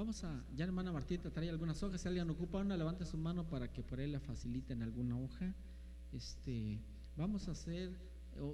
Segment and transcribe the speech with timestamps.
[0.00, 3.46] Vamos a, ya hermana Martita trae algunas hojas, si alguien ocupa una, levante su mano
[3.46, 5.54] para que por ahí le faciliten alguna hoja.
[6.10, 6.80] Este,
[7.18, 7.92] vamos a hacer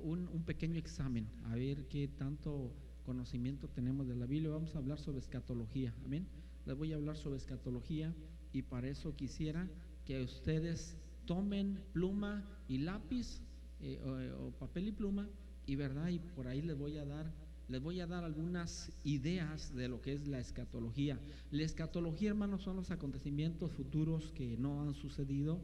[0.03, 2.73] un, un pequeño examen, a ver qué tanto
[3.05, 4.51] conocimiento tenemos de la Biblia.
[4.51, 6.27] Vamos a hablar sobre escatología, amén.
[6.65, 8.13] Les voy a hablar sobre escatología
[8.53, 9.71] y para eso quisiera
[10.05, 13.41] que ustedes tomen pluma y lápiz
[13.79, 14.01] eh,
[14.37, 15.29] o, papel y pluma
[15.65, 17.33] y verdad y por ahí les voy a dar
[17.69, 21.19] les voy a dar algunas ideas de lo que es la escatología.
[21.51, 25.61] La escatología, hermanos, son los acontecimientos futuros que no han sucedido,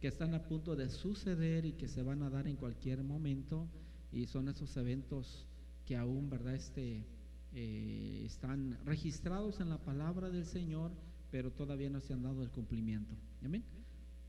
[0.00, 3.68] que están a punto de suceder y que se van a dar en cualquier momento.
[4.12, 5.46] Y son esos eventos
[5.84, 6.54] que aún, ¿verdad?
[6.54, 7.04] Este,
[7.52, 10.90] eh, están registrados en la palabra del Señor,
[11.30, 13.14] pero todavía no se han dado el cumplimiento.
[13.44, 13.62] Amén.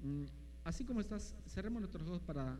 [0.03, 0.25] Mm,
[0.65, 2.57] Así como estás, cerremos nuestros ojos para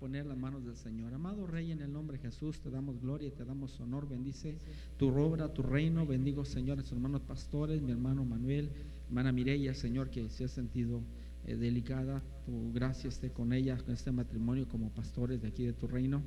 [0.00, 1.12] poner las manos del Señor.
[1.12, 4.08] Amado Rey, en el nombre de Jesús, te damos gloria te damos honor.
[4.08, 4.56] Bendice
[4.96, 6.06] tu obra, tu reino.
[6.06, 8.70] Bendigo, Señor, a sus hermanos pastores, mi hermano Manuel,
[9.08, 11.02] hermana Mireya, Señor, que se ha sentido
[11.46, 12.22] eh, delicada.
[12.46, 16.22] Tu gracia esté con ella, con este matrimonio como pastores de aquí de tu reino.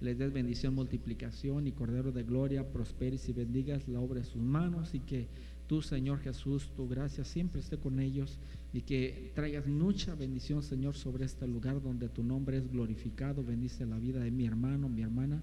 [0.00, 2.72] Les des bendición, multiplicación y cordero de gloria.
[2.72, 5.28] Prosperes y bendigas la obra de sus manos y que
[5.66, 8.38] tú, Señor Jesús, tu gracia siempre esté con ellos
[8.72, 13.44] y que traigas mucha bendición, Señor, sobre este lugar donde tu nombre es glorificado.
[13.44, 15.42] Bendice la vida de mi hermano, mi hermana,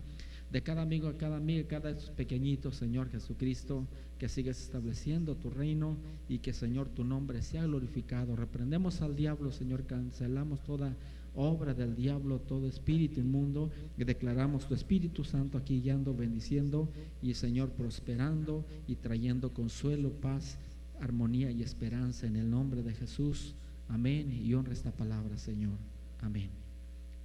[0.52, 5.98] de cada amigo, a cada amiga, cada pequeñitos, Señor Jesucristo, que sigas estableciendo tu reino
[6.28, 8.36] y que, Señor, tu nombre sea glorificado.
[8.36, 10.96] Reprendemos al diablo, Señor, cancelamos toda
[11.36, 16.90] obra del diablo, todo espíritu inmundo, y declaramos tu Espíritu Santo aquí guiando, bendiciendo
[17.22, 20.58] y, Señor, prosperando y trayendo consuelo, paz
[21.00, 23.56] armonía y esperanza en el nombre de Jesús.
[23.88, 24.32] Amén.
[24.32, 25.78] Y honra esta palabra, Señor.
[26.22, 26.50] Amén.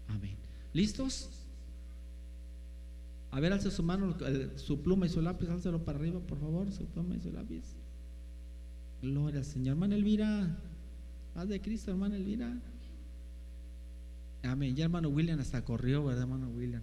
[0.09, 0.37] Amén.
[0.73, 1.31] ¿Listos?
[3.31, 4.17] A ver, alce su mano,
[4.57, 7.65] su pluma y su lápiz, álcelo para arriba, por favor, su pluma y su lápiz.
[9.03, 9.75] Gloria al Señor.
[9.75, 10.57] Hermana Elvira,
[11.35, 12.57] haz de Cristo, hermana Elvira.
[14.45, 14.77] Amén.
[14.77, 16.83] Ya hermano William hasta corrió, ¿verdad, hermano William?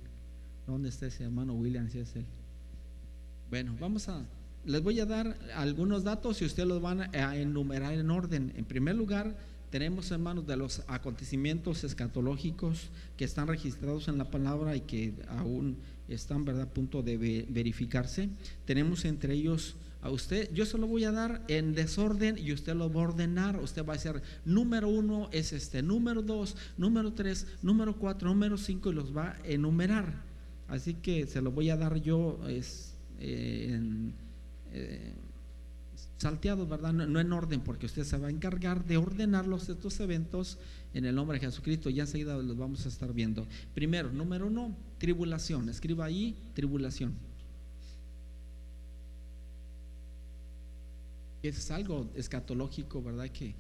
[0.67, 1.89] ¿Dónde está ese hermano William?
[1.89, 2.25] Si es él.
[3.49, 4.25] Bueno, vamos a
[4.65, 8.53] les voy a dar algunos datos y ustedes los van a enumerar en orden.
[8.55, 9.35] En primer lugar,
[9.71, 15.77] tenemos hermanos de los acontecimientos escatológicos que están registrados en la palabra y que aún
[16.07, 16.63] están ¿verdad?
[16.63, 17.17] a punto de
[17.49, 18.29] verificarse.
[18.65, 22.73] Tenemos entre ellos a usted, yo se lo voy a dar en desorden y usted
[22.73, 23.59] lo va a ordenar.
[23.59, 28.57] Usted va a decir, número uno es este, número dos, número tres, número cuatro, número
[28.57, 30.23] cinco y los va a enumerar.
[30.67, 34.13] Así que se lo voy a dar yo es, eh, en
[34.71, 35.13] eh,
[36.17, 36.93] salteados, ¿verdad?
[36.93, 40.57] No, en orden, porque usted se va a encargar de ordenarlos estos eventos
[40.93, 41.89] en el nombre de Jesucristo.
[41.89, 43.45] Ya enseguida los vamos a estar viendo.
[43.75, 45.69] Primero, número uno, tribulación.
[45.69, 47.13] Escriba ahí, tribulación.
[51.43, 53.29] Es algo escatológico, ¿verdad?
[53.29, 53.55] Que,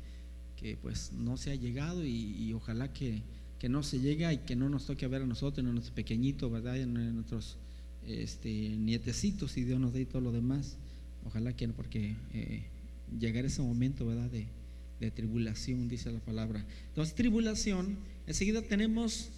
[0.55, 3.23] que pues no se ha llegado y, ojalá que,
[3.57, 5.95] que, no se llegue y que no nos toque a ver a nosotros, en nuestros
[5.95, 6.77] pequeñitos, ¿verdad?
[6.77, 7.57] En, nuestros
[8.07, 10.77] este, nietecitos y Dios nos dé todo lo demás.
[11.25, 12.63] Ojalá que no, porque eh,
[13.19, 14.29] llegar ese momento, ¿verdad?
[14.29, 14.47] De,
[15.15, 16.63] tribulación, dice la palabra.
[16.89, 19.31] Entonces, tribulación, enseguida tenemos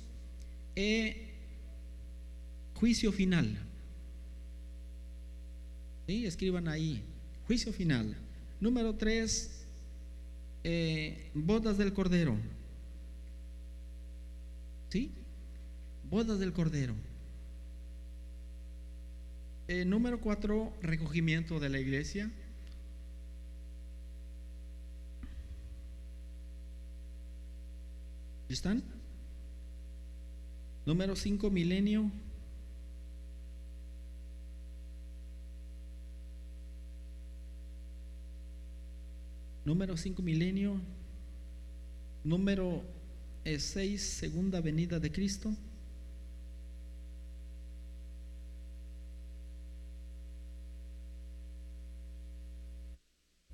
[0.76, 1.30] eh,
[2.74, 3.58] juicio final.
[6.06, 6.26] ¿Sí?
[6.26, 7.02] Escriban ahí,
[7.48, 8.18] juicio final.
[8.64, 9.68] Número tres,
[10.64, 12.38] eh, bodas del Cordero.
[14.88, 15.12] ¿Sí?
[16.10, 16.96] Bodas del Cordero.
[19.68, 22.32] Eh, número cuatro, recogimiento de la iglesia.
[28.48, 28.82] ¿Están?
[30.86, 32.10] Número cinco, milenio.
[39.66, 40.80] Número cinco, milenio.
[42.24, 42.84] Número
[43.46, 45.56] eh, seis, segunda venida de Cristo.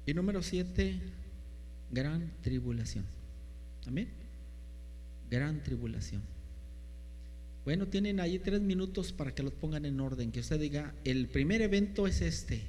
[0.05, 0.99] Y número siete,
[1.91, 3.05] gran tribulación.
[3.85, 4.09] Amén.
[5.29, 6.23] Gran tribulación.
[7.63, 10.31] Bueno, tienen ahí tres minutos para que los pongan en orden.
[10.31, 12.63] Que usted diga, el primer evento es este,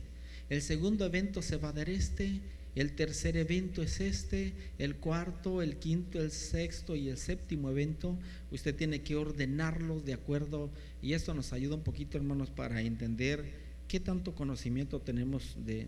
[0.51, 2.43] el segundo evento se va a dar este,
[2.75, 8.19] el tercer evento es este, el cuarto, el quinto, el sexto y el séptimo evento.
[8.51, 10.71] Usted tiene que ordenarlos de acuerdo
[11.03, 13.45] y esto nos ayuda un poquito, hermanos, para entender
[13.89, 15.87] qué tanto conocimiento tenemos de,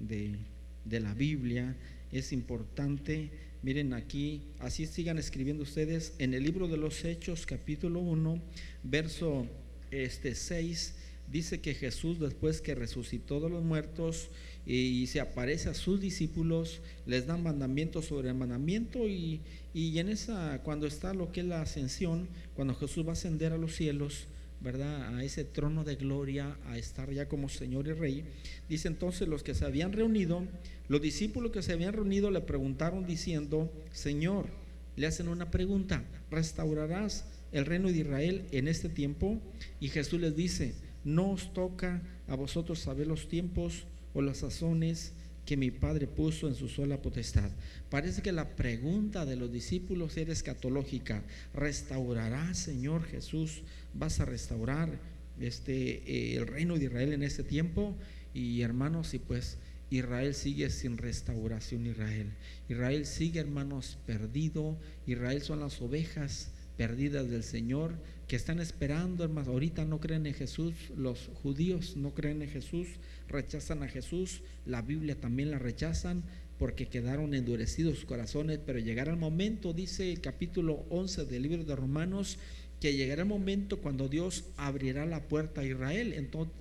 [0.00, 0.38] de
[0.84, 1.76] de la Biblia
[2.10, 3.30] es importante.
[3.62, 8.42] Miren aquí, así sigan escribiendo ustedes en el libro de los Hechos, capítulo 1,
[8.82, 9.46] verso
[9.90, 10.94] este 6.
[11.28, 14.28] dice que Jesús después que resucitó de los muertos
[14.64, 19.40] y, se aparece a sus discípulos, les da mandamiento sobre mandamiento y,
[19.74, 23.52] y en esa, cuando está lo que es la ascensión, cuando Jesús va a ascender
[23.52, 24.26] a los cielos,
[24.60, 25.16] ¿verdad?
[25.16, 28.24] A ese trono de gloria, a estar ya como Señor y Rey.
[28.68, 30.46] Dice entonces los que se habían reunido,
[30.88, 34.46] los discípulos que se habían reunido le preguntaron diciendo, Señor,
[34.94, 39.40] le hacen una pregunta, ¿restaurarás el reino de Israel en este tiempo?
[39.80, 40.74] Y Jesús les dice,
[41.04, 45.12] no os toca a vosotros saber los tiempos o las sazones
[45.44, 47.50] que mi Padre puso en su sola potestad.
[47.90, 51.24] Parece que la pregunta de los discípulos era escatológica.
[51.54, 53.62] ¿Restaurará, Señor Jesús?
[53.92, 55.00] ¿Vas a restaurar
[55.40, 57.96] este, eh, el reino de Israel en este tiempo?
[58.34, 59.58] Y hermanos, y pues
[59.90, 62.32] Israel sigue sin restauración, Israel.
[62.68, 64.78] Israel sigue, hermanos, perdido.
[65.06, 67.94] Israel son las ovejas perdidas del Señor
[68.28, 69.48] que están esperando, hermanos.
[69.48, 72.88] Ahorita no creen en Jesús, los judíos no creen en Jesús,
[73.28, 76.22] rechazan a Jesús, la Biblia también la rechazan
[76.58, 81.64] porque quedaron endurecidos sus corazones, pero llegará el momento, dice el capítulo 11 del libro
[81.64, 82.38] de Romanos,
[82.80, 86.12] que llegará el momento cuando Dios abrirá la puerta a Israel.
[86.12, 86.54] Entonces,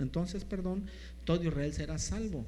[0.00, 0.86] entonces, perdón,
[1.24, 2.46] todo Israel será salvo.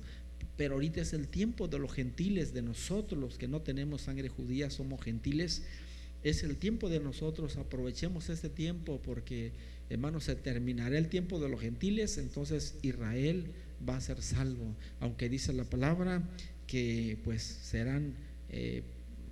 [0.56, 4.28] Pero ahorita es el tiempo de los gentiles, de nosotros los que no tenemos sangre
[4.28, 5.62] judía, somos gentiles
[6.24, 9.52] es el tiempo de nosotros, aprovechemos este tiempo porque,
[9.90, 13.52] hermanos, se terminará el tiempo de los gentiles, entonces Israel
[13.86, 16.22] va a ser salvo, aunque dice la palabra
[16.66, 18.14] que pues serán
[18.48, 18.82] eh,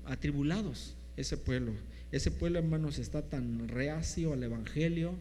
[0.04, 1.72] atribulados ese pueblo.
[2.12, 5.14] Ese pueblo, hermanos, está tan reacio al Evangelio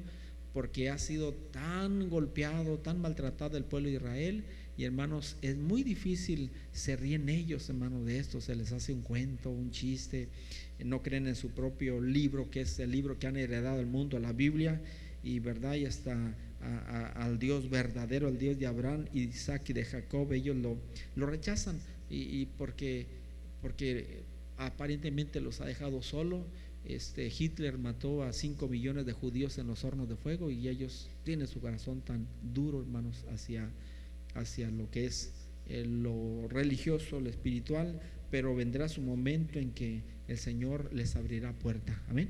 [0.53, 4.43] porque ha sido tan golpeado, tan maltratado el pueblo de Israel
[4.77, 9.01] y hermanos, es muy difícil, se ríen ellos, hermanos, de esto, se les hace un
[9.01, 10.29] cuento, un chiste,
[10.85, 14.19] no creen en su propio libro, que es el libro que han heredado el mundo,
[14.19, 14.81] la Biblia,
[15.23, 16.35] y verdad, y hasta
[17.15, 20.77] al Dios verdadero, al Dios de Abraham, Isaac y de Jacob, ellos lo,
[21.15, 21.79] lo rechazan,
[22.09, 23.07] y, porque,
[23.61, 24.23] porque
[24.57, 26.45] aparentemente los ha dejado solo.
[26.83, 31.09] Este, Hitler mató a 5 millones de judíos en los hornos de fuego y ellos
[31.23, 33.69] tienen su corazón tan duro, hermanos, hacia
[34.35, 35.31] hacia lo que es
[35.67, 37.99] eh, lo religioso, lo espiritual,
[38.29, 40.01] pero vendrá su momento en que
[40.31, 42.01] el Señor les abrirá puerta.
[42.09, 42.29] Amén.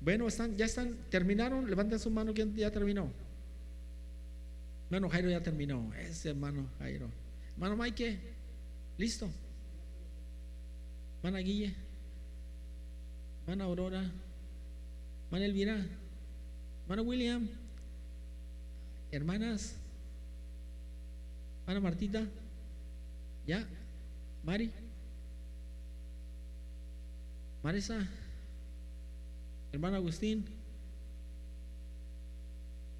[0.00, 3.10] Bueno, están, ya están, terminaron, levanten su mano, ¿quién ya terminó?
[4.90, 7.08] Hermano Jairo ya terminó, ese hermano Jairo.
[7.54, 8.18] Hermano Mike,
[8.98, 9.30] listo.
[11.18, 11.72] Hermana Guille,
[13.42, 14.10] hermana Aurora,
[15.26, 15.86] hermana Elvira,
[16.82, 17.48] hermano William,
[19.12, 19.76] hermanas,
[21.64, 22.26] Ana Martita,
[23.46, 23.64] ¿ya?
[24.42, 24.72] Mari,
[27.62, 28.08] Marisa,
[29.70, 30.44] hermano Agustín,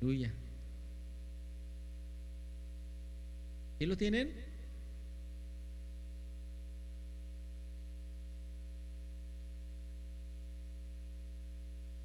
[0.00, 0.32] Luya.
[3.80, 4.32] ¿Y lo tienen?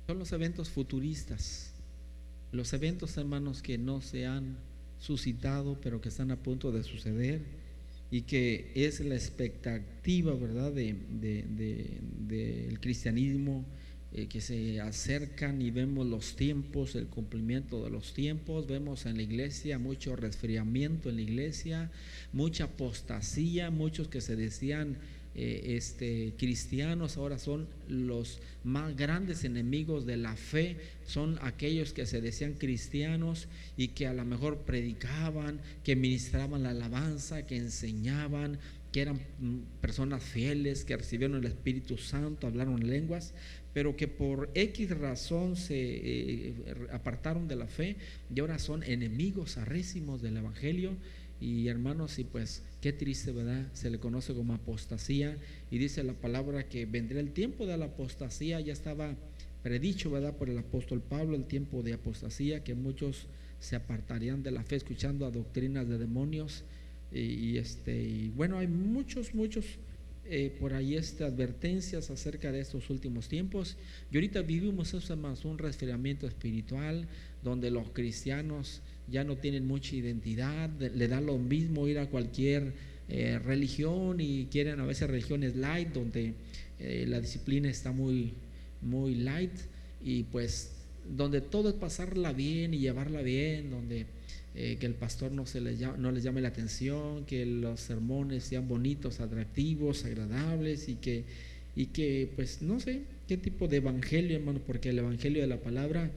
[0.07, 1.73] Son los eventos futuristas,
[2.51, 4.57] los eventos hermanos que no se han
[4.97, 7.66] suscitado, pero que están a punto de suceder
[8.09, 13.65] y que es la expectativa, ¿verdad?, del de, cristianismo,
[14.13, 19.17] eh, que se acercan y vemos los tiempos, el cumplimiento de los tiempos, vemos en
[19.17, 21.91] la iglesia mucho resfriamiento en la iglesia,
[22.31, 24.97] mucha apostasía, muchos que se decían
[25.39, 32.07] eh, este, cristianos ahora son los más grandes enemigos de la fe, son aquellos que
[32.07, 38.57] se decían cristianos y que a lo mejor predicaban, que ministraban la alabanza, que enseñaban,
[38.91, 43.35] que eran mm, personas fieles, que recibieron el Espíritu Santo, hablaron lenguas,
[43.73, 46.53] pero que por X razón se eh,
[46.91, 47.95] apartaron de la fe
[48.33, 50.97] y ahora son enemigos arrésimos del Evangelio
[51.39, 53.67] y hermanos, y pues qué triste, ¿verdad?
[53.73, 55.37] Se le conoce como apostasía
[55.69, 59.15] y dice la palabra que vendría el tiempo de la apostasía, ya estaba
[59.63, 60.35] predicho, ¿verdad?
[60.35, 63.27] Por el apóstol Pablo, el tiempo de apostasía, que muchos
[63.59, 66.63] se apartarían de la fe escuchando a doctrinas de demonios.
[67.11, 69.65] Y, este, y bueno, hay muchos, muchos
[70.29, 73.77] eh, por ahí este, advertencias acerca de estos últimos tiempos.
[74.11, 77.07] Y ahorita vivimos eso más un resfriamiento espiritual,
[77.43, 82.73] donde los cristianos ya no tienen mucha identidad, le da lo mismo ir a cualquier
[83.09, 86.33] eh, religión y quieren a veces religiones light, donde
[86.79, 88.33] eh, la disciplina está muy,
[88.81, 89.53] muy light
[90.03, 90.73] y pues
[91.15, 94.07] donde todo es pasarla bien y llevarla bien, donde
[94.59, 98.43] eh, que el pastor no, se les no les llame la atención, que los sermones
[98.43, 101.25] sean bonitos, atractivos, agradables y que,
[101.75, 105.61] y que pues no sé qué tipo de evangelio, hermano, porque el evangelio de la
[105.61, 106.09] palabra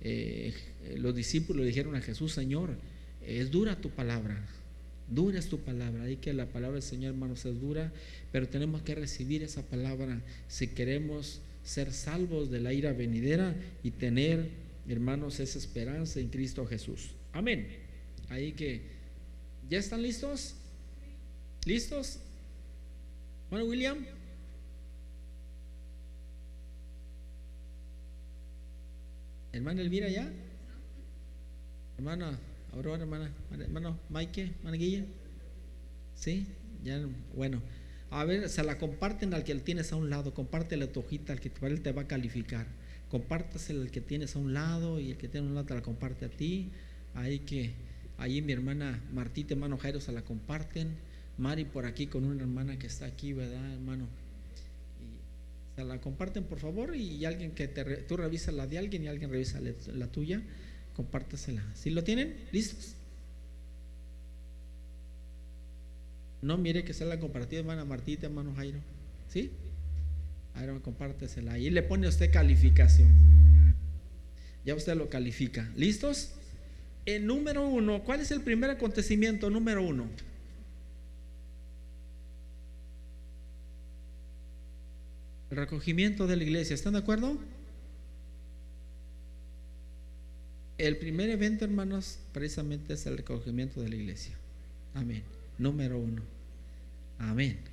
[0.00, 0.54] eh,
[0.96, 2.70] los discípulos dijeron a Jesús, Señor,
[3.26, 4.42] es dura tu palabra,
[5.08, 6.10] dura es tu palabra.
[6.10, 7.92] Y que la palabra del Señor, hermanos, es dura,
[8.32, 13.90] pero tenemos que recibir esa palabra si queremos ser salvos de la ira venidera y
[13.90, 14.48] tener,
[14.88, 17.10] hermanos, esa esperanza en Cristo Jesús.
[17.32, 17.81] Amén.
[18.32, 18.80] Ahí que,
[19.68, 20.54] ¿ya están listos?
[21.66, 22.18] ¿Listos?
[23.50, 24.06] Bueno, William.
[29.52, 30.32] Hermana Elvira, ¿ya?
[31.98, 32.38] Hermana
[32.72, 35.04] Aurora, hermana, hermano Mike, hermana Guilla.
[36.14, 36.46] ¿Sí?
[36.82, 37.60] Ya, bueno.
[38.08, 41.40] A ver, se la comparten al que tienes a un lado, compártele tu hojita al
[41.40, 42.66] que él te va a calificar.
[43.10, 45.74] Compártasela al que tienes a un lado y el que tiene a un lado te
[45.74, 46.70] la comparte a ti.
[47.12, 50.96] Ahí que, ahí mi hermana Martita, hermano Jairo, se la comparten.
[51.38, 54.06] Mari por aquí con una hermana que está aquí, ¿verdad, hermano?
[55.00, 59.04] Y se la comparten, por favor, y alguien que te, tú revisas la de alguien
[59.04, 60.42] y alguien revisa la tuya
[60.94, 61.62] compártasela.
[61.74, 62.36] ¿Sí lo tienen?
[62.52, 62.94] ¿Listos?
[66.42, 68.80] No mire que sea la comparativa, hermana Martita, hermano Jairo.
[69.28, 69.50] ¿Sí?
[70.54, 71.54] Ahora compártesela.
[71.54, 73.10] Ahí le pone usted calificación.
[74.64, 75.70] Ya usted lo califica.
[75.76, 76.34] ¿Listos?
[77.04, 80.06] El número uno, ¿cuál es el primer acontecimiento número uno?
[85.50, 86.74] El recogimiento de la iglesia.
[86.74, 87.36] ¿Están de acuerdo?
[90.78, 94.34] El primer evento, hermanos, precisamente es el recogimiento de la iglesia.
[94.94, 95.22] Amén.
[95.58, 96.22] Número uno.
[97.18, 97.71] Amén.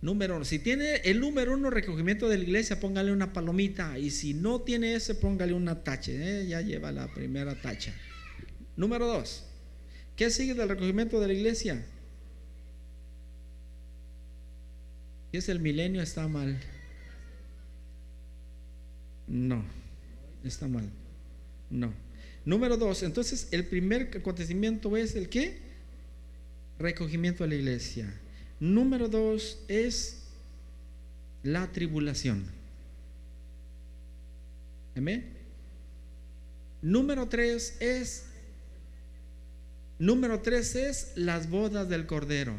[0.00, 0.44] Número uno.
[0.44, 3.98] Si tiene el número uno recogimiento de la iglesia, póngale una palomita.
[3.98, 6.12] Y si no tiene ese, póngale una tacha.
[6.12, 6.46] ¿eh?
[6.48, 7.92] Ya lleva la primera tacha.
[8.76, 9.44] Número dos.
[10.14, 11.84] ¿Qué sigue del recogimiento de la iglesia?
[15.30, 16.58] Si es el milenio, está mal.
[19.26, 19.64] No,
[20.44, 20.88] está mal.
[21.70, 21.92] No.
[22.44, 25.58] Número dos, entonces el primer acontecimiento es el qué?
[26.78, 28.12] Recogimiento de la iglesia.
[28.60, 30.24] Número dos es
[31.42, 32.44] la tribulación.
[34.96, 35.32] Amén.
[36.82, 38.24] Número tres es
[39.98, 42.54] Número tres es las bodas del Cordero.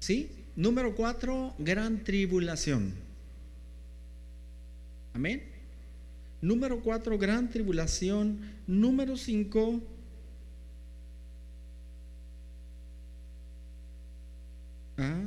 [0.00, 0.30] ¿Sí?
[0.56, 2.94] Número cuatro, gran tribulación.
[5.12, 5.42] Amén.
[6.40, 8.40] Número cuatro, gran tribulación.
[8.66, 9.82] Número cinco,
[15.02, 15.22] ¿ah?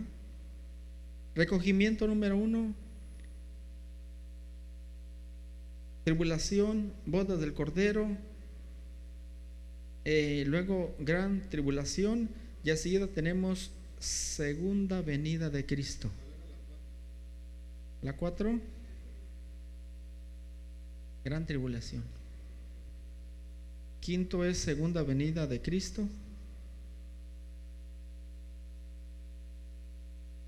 [1.35, 2.73] recogimiento número uno,
[6.05, 8.07] tribulación, bodas del Cordero.
[10.05, 12.29] Eh, luego, gran tribulación.
[12.63, 16.09] Ya seguida tenemos segunda venida de Cristo.
[18.01, 18.59] La cuatro.
[21.23, 22.03] Gran tribulación.
[23.99, 26.07] Quinto es segunda venida de Cristo.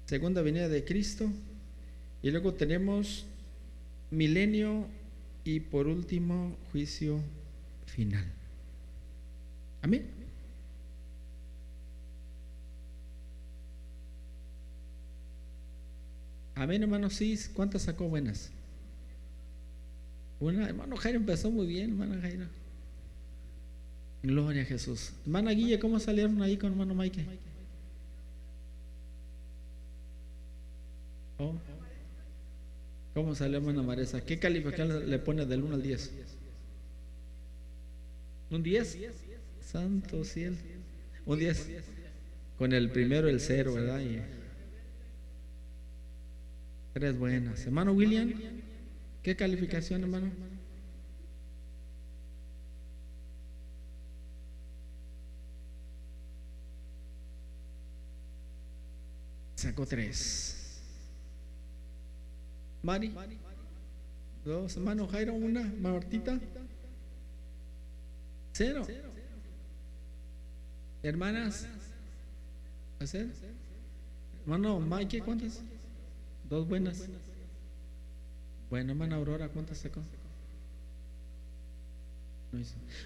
[0.08, 1.30] Segunda venida de Cristo.
[2.24, 3.26] Y luego tenemos
[4.10, 4.88] milenio
[5.44, 7.20] y por último juicio
[7.86, 8.24] final.
[9.82, 10.08] Amén.
[16.56, 17.10] Amén, hermano.
[17.10, 18.50] Sí, ¿cuántas sacó buenas?
[20.40, 22.46] Una, hermano Jairo empezó muy bien, hermano Jairo.
[24.24, 25.12] Gloria a Jesús.
[25.26, 27.26] Hermana Guille, ¿cómo salieron ahí con hermano Mike?
[31.40, 31.54] Oh.
[33.14, 34.22] ¿Cómo salió hermana Maresa?
[34.22, 36.12] ¿Qué calificación le pone del 1 al 10?
[38.52, 38.98] ¿Un 10?
[39.62, 40.56] Santo cielo.
[41.26, 41.70] Un 10.
[42.58, 44.00] Con el primero el cero, ¿verdad?
[44.00, 44.20] Y
[46.94, 47.66] tres buenas.
[47.66, 48.34] Hermano William.
[49.22, 50.32] ¿Qué calificación, hermano?
[59.56, 60.57] Sacó tres.
[62.88, 63.12] Mari.
[64.46, 64.78] Dos.
[64.78, 65.62] Hermano Jairo, una.
[65.82, 66.40] Martita.
[68.54, 68.88] Cero.
[71.04, 71.68] Hermanas.
[73.00, 73.28] ¿Hacer?
[74.44, 75.60] Hermano Mike, ¿cuántas?
[76.50, 77.10] Dos buenas.
[78.70, 80.02] Bueno, hermana Aurora, ¿cuántas sacó?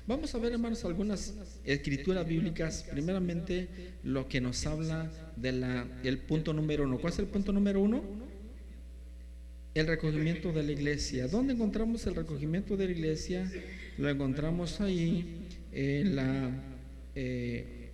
[0.06, 1.34] Vamos a ver, hermanos, algunas
[1.64, 2.86] escrituras bíblicas.
[2.92, 3.68] Primeramente,
[4.04, 7.00] lo que nos habla del punto número uno.
[7.00, 8.31] ¿Cuál es el punto número uno?
[9.74, 11.28] El recogimiento de la iglesia.
[11.28, 13.50] ¿Dónde encontramos el recogimiento de la iglesia?
[13.98, 16.52] Lo encontramos ahí en la,
[17.16, 17.90] eh,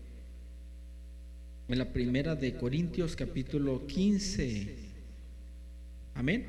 [1.67, 4.75] en la primera de Corintios capítulo 15.
[6.15, 6.47] Amén.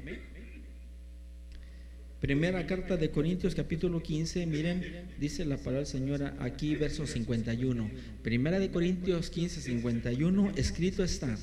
[2.20, 7.90] Primera carta de Corintios capítulo 15, miren, dice la palabra Señora aquí, verso 51.
[8.23, 11.38] Primera de Corintios 15, 51, escrito está,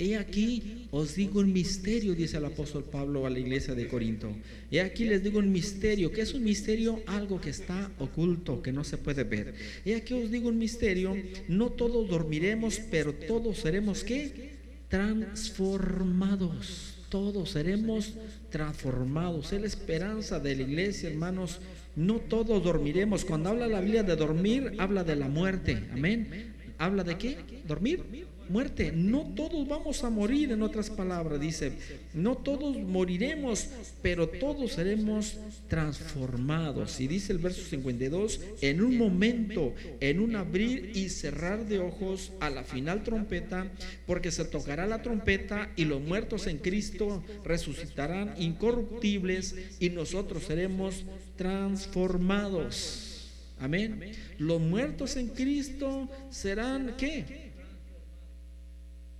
[0.00, 4.34] he aquí os digo un misterio, dice el apóstol Pablo a la iglesia de Corinto.
[4.70, 7.00] He aquí les digo un misterio, que es un misterio?
[7.06, 9.54] Algo que está oculto, que no se puede ver.
[9.84, 11.14] He aquí os digo un misterio,
[11.48, 14.58] no todos dormiremos, pero todos seremos qué?
[14.88, 18.14] Transformados todos seremos
[18.50, 19.52] transformados.
[19.52, 21.60] Es la esperanza de la iglesia, hermanos.
[21.96, 23.24] No todos dormiremos.
[23.24, 25.82] Cuando habla la Biblia de dormir, habla de la muerte.
[25.92, 26.54] Amén.
[26.78, 27.36] ¿Habla de qué?
[27.66, 28.04] ¿Dormir?
[28.50, 28.92] Muerte.
[28.92, 31.72] No todos vamos a morir, en otras palabras, dice,
[32.12, 33.68] no todos moriremos,
[34.02, 35.38] pero todos seremos
[35.68, 37.00] transformados.
[37.00, 42.32] Y dice el verso 52, en un momento, en un abrir y cerrar de ojos
[42.40, 43.70] a la final trompeta,
[44.06, 51.04] porque se tocará la trompeta y los muertos en Cristo resucitarán incorruptibles y nosotros seremos
[51.36, 53.06] transformados.
[53.60, 54.12] Amén.
[54.38, 57.49] Los muertos en Cristo serán ¿qué?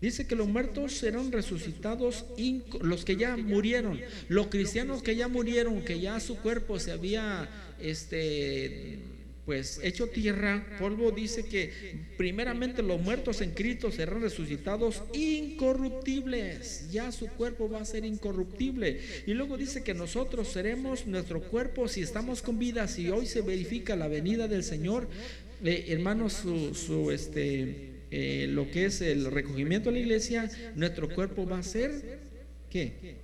[0.00, 2.24] Dice que los muertos serán resucitados,
[2.80, 7.48] los que ya murieron, los cristianos que ya murieron, que ya su cuerpo se había
[7.80, 8.98] este
[9.44, 11.72] pues hecho tierra, polvo dice que
[12.16, 19.00] primeramente los muertos en Cristo serán resucitados incorruptibles, ya su cuerpo va a ser incorruptible.
[19.26, 23.40] Y luego dice que nosotros seremos nuestro cuerpo si estamos con vida, si hoy se
[23.40, 25.08] verifica la venida del Señor,
[25.64, 31.08] eh, hermanos, su, su este eh, lo que es el recogimiento de la iglesia, nuestro
[31.08, 32.18] cuerpo va a ser,
[32.68, 33.18] ¿qué?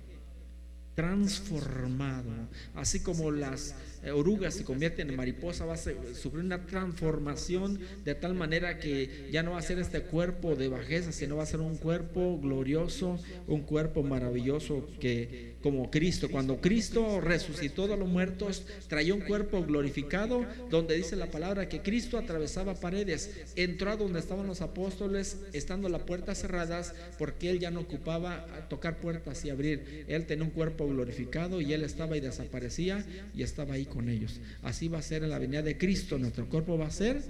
[0.95, 2.31] Transformado.
[2.73, 8.15] Así como las eh, orugas se convierten en mariposa, va a sufrir una transformación de
[8.15, 11.47] tal manera que ya no va a ser este cuerpo de bajeza, sino va a
[11.47, 16.29] ser un cuerpo glorioso, un cuerpo maravilloso que como Cristo.
[16.31, 21.81] Cuando Cristo resucitó de los muertos, traía un cuerpo glorificado, donde dice la palabra que
[21.81, 27.59] Cristo atravesaba paredes, entró a donde estaban los apóstoles, estando las puertas cerradas, porque él
[27.59, 30.05] ya no ocupaba tocar puertas y abrir.
[30.07, 34.39] Él tenía un cuerpo glorificado y él estaba y desaparecía y estaba ahí con ellos.
[34.61, 37.21] Así va a ser en la venida de Cristo, nuestro cuerpo va a ser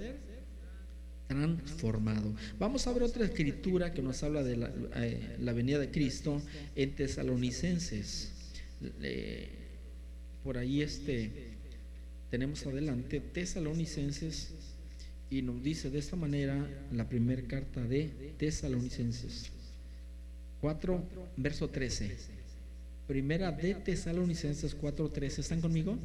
[1.28, 2.34] transformado.
[2.58, 6.42] Vamos a ver otra escritura que nos habla de la, eh, venida de Cristo
[6.74, 8.32] en Tesalonicenses.
[10.42, 11.30] Por ahí este
[12.30, 14.50] tenemos adelante Tesalonicenses
[15.30, 19.50] y nos dice de esta manera la primera carta de Tesalonicenses
[20.60, 21.02] 4
[21.36, 22.16] verso 13.
[23.06, 25.38] Primera de Tesalonicenses 4:13.
[25.38, 25.96] ¿Están conmigo?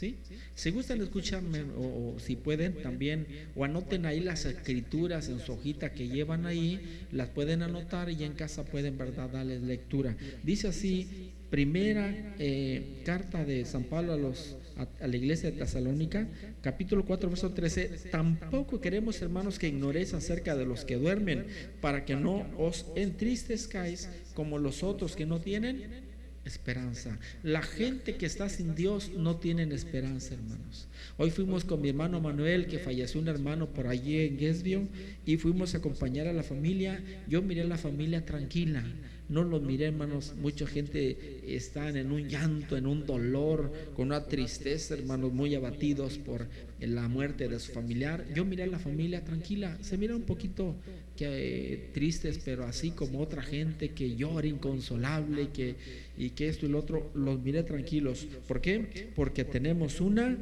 [0.00, 0.16] ¿Sí?
[0.54, 5.92] Si gustan escucharme o, si pueden también o anoten ahí las escrituras en su hojita
[5.92, 6.80] que llevan ahí,
[7.12, 10.16] las pueden anotar y en casa pueden verdad darles lectura.
[10.42, 16.26] Dice así, primera eh, carta de San Pablo a los a, la iglesia de Tesalónica,
[16.62, 21.44] capítulo 4, verso 13, tampoco queremos hermanos que ignoréis acerca de los que duermen,
[21.82, 26.08] para que no os entristezcáis como los otros que no tienen
[26.44, 27.18] esperanza.
[27.42, 30.88] La gente que está sin Dios no tienen esperanza, hermanos.
[31.16, 34.88] Hoy fuimos con mi hermano Manuel, que falleció un hermano por allí en Gesbio,
[35.26, 37.02] y fuimos a acompañar a la familia.
[37.28, 38.84] Yo miré a la familia tranquila.
[39.28, 40.34] No lo miré, hermanos.
[40.40, 46.18] Mucha gente está en un llanto, en un dolor, con una tristeza, hermanos, muy abatidos
[46.18, 46.48] por
[46.80, 48.24] la muerte de su familiar.
[48.34, 49.78] Yo miré a la familia tranquila.
[49.82, 50.74] Se mira un poquito
[51.16, 55.76] que, tristes, pero así como otra gente que llora inconsolable que,
[56.20, 58.28] y que esto y lo otro, los miré tranquilos.
[58.46, 59.10] ¿Por qué?
[59.16, 60.36] Porque tenemos una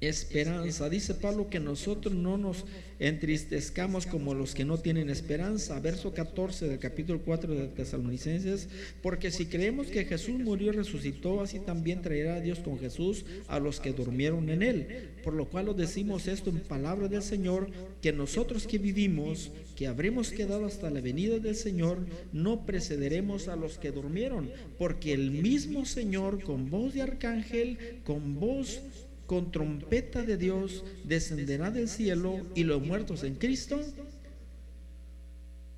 [0.00, 0.90] esperanza.
[0.90, 2.64] Dice Pablo que nosotros no nos
[2.98, 5.78] entristezcamos como los que no tienen esperanza.
[5.80, 8.68] Verso 14 del capítulo 4 de Tesalonicenses.
[9.02, 13.24] Porque si creemos que Jesús murió y resucitó, así también traerá a Dios con Jesús
[13.48, 15.10] a los que durmieron en él.
[15.24, 17.70] Por lo cual os decimos esto en palabra del Señor,
[18.02, 23.56] que nosotros que vivimos, que habremos quedado hasta la venida del Señor, no precederemos a
[23.56, 24.50] los que durmieron.
[24.78, 28.80] Porque el mismo Señor con voz de arcángel, con voz
[29.26, 33.80] con trompeta de Dios descenderá del cielo y los muertos en Cristo.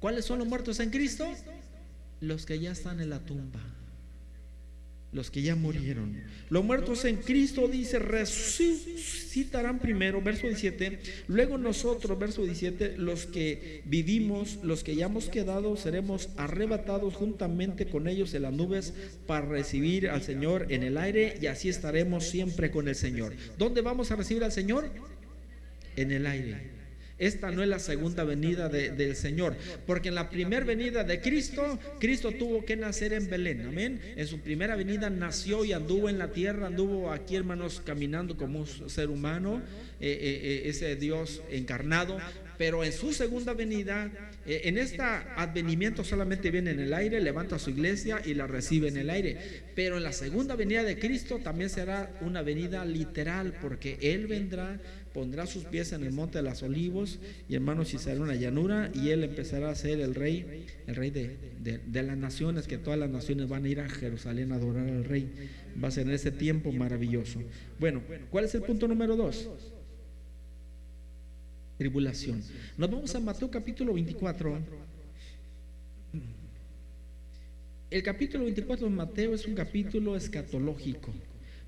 [0.00, 1.26] ¿Cuáles son los muertos en Cristo?
[2.20, 3.77] Los que ya están en la tumba
[5.12, 6.22] los que ya murieron.
[6.50, 10.98] Los muertos en Cristo, dice, resucitarán primero, verso 17.
[11.28, 17.86] Luego nosotros, verso 17, los que vivimos, los que ya hemos quedado, seremos arrebatados juntamente
[17.86, 18.92] con ellos en las nubes
[19.26, 23.34] para recibir al Señor en el aire y así estaremos siempre con el Señor.
[23.56, 24.90] ¿Dónde vamos a recibir al Señor?
[25.96, 26.77] En el aire.
[27.18, 31.78] Esta no es la segunda venida del Señor, porque en la primera venida de Cristo,
[31.98, 34.00] Cristo tuvo que nacer en Belén, amén.
[34.16, 38.60] En su primera venida nació y anduvo en la tierra, anduvo aquí, hermanos, caminando como
[38.60, 39.60] un ser humano,
[40.00, 42.18] eh, eh, eh, ese Dios encarnado,
[42.56, 44.10] pero en su segunda venida,
[44.46, 48.96] en este advenimiento solamente viene en el aire, levanta su iglesia y la recibe en
[48.96, 49.36] el aire.
[49.76, 54.80] Pero en la segunda venida de Cristo también será una venida literal, porque Él vendrá
[55.12, 57.18] pondrá sus pies en el monte de las olivos
[57.48, 61.10] y hermanos y será una llanura y él empezará a ser el rey, el rey
[61.10, 65.04] de, las naciones, que todas las naciones van a ir a Jerusalén a adorar al
[65.04, 65.30] rey.
[65.82, 67.40] Va a ser en ese tiempo maravilloso.
[67.78, 69.48] Bueno, ¿cuál es el punto número dos?
[71.78, 72.42] Tribulación.
[72.76, 74.58] Nos vamos a Mateo capítulo 24.
[77.90, 81.10] El capítulo 24 de Mateo es un capítulo escatológico.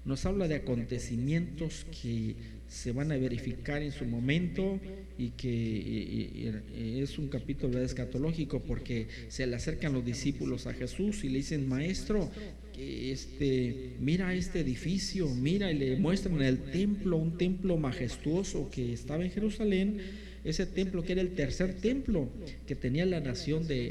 [0.05, 2.37] Nos habla de acontecimientos que
[2.71, 4.81] se van a verificar en su momento
[5.19, 6.63] y que
[7.03, 11.69] es un capítulo escatológico porque se le acercan los discípulos a Jesús y le dicen,
[11.69, 12.31] maestro,
[12.79, 19.25] este, mira este edificio, mira y le muestran el templo, un templo majestuoso que estaba
[19.25, 20.01] en Jerusalén
[20.45, 22.29] ese templo que era el tercer templo
[22.67, 23.91] que tenía la nación de,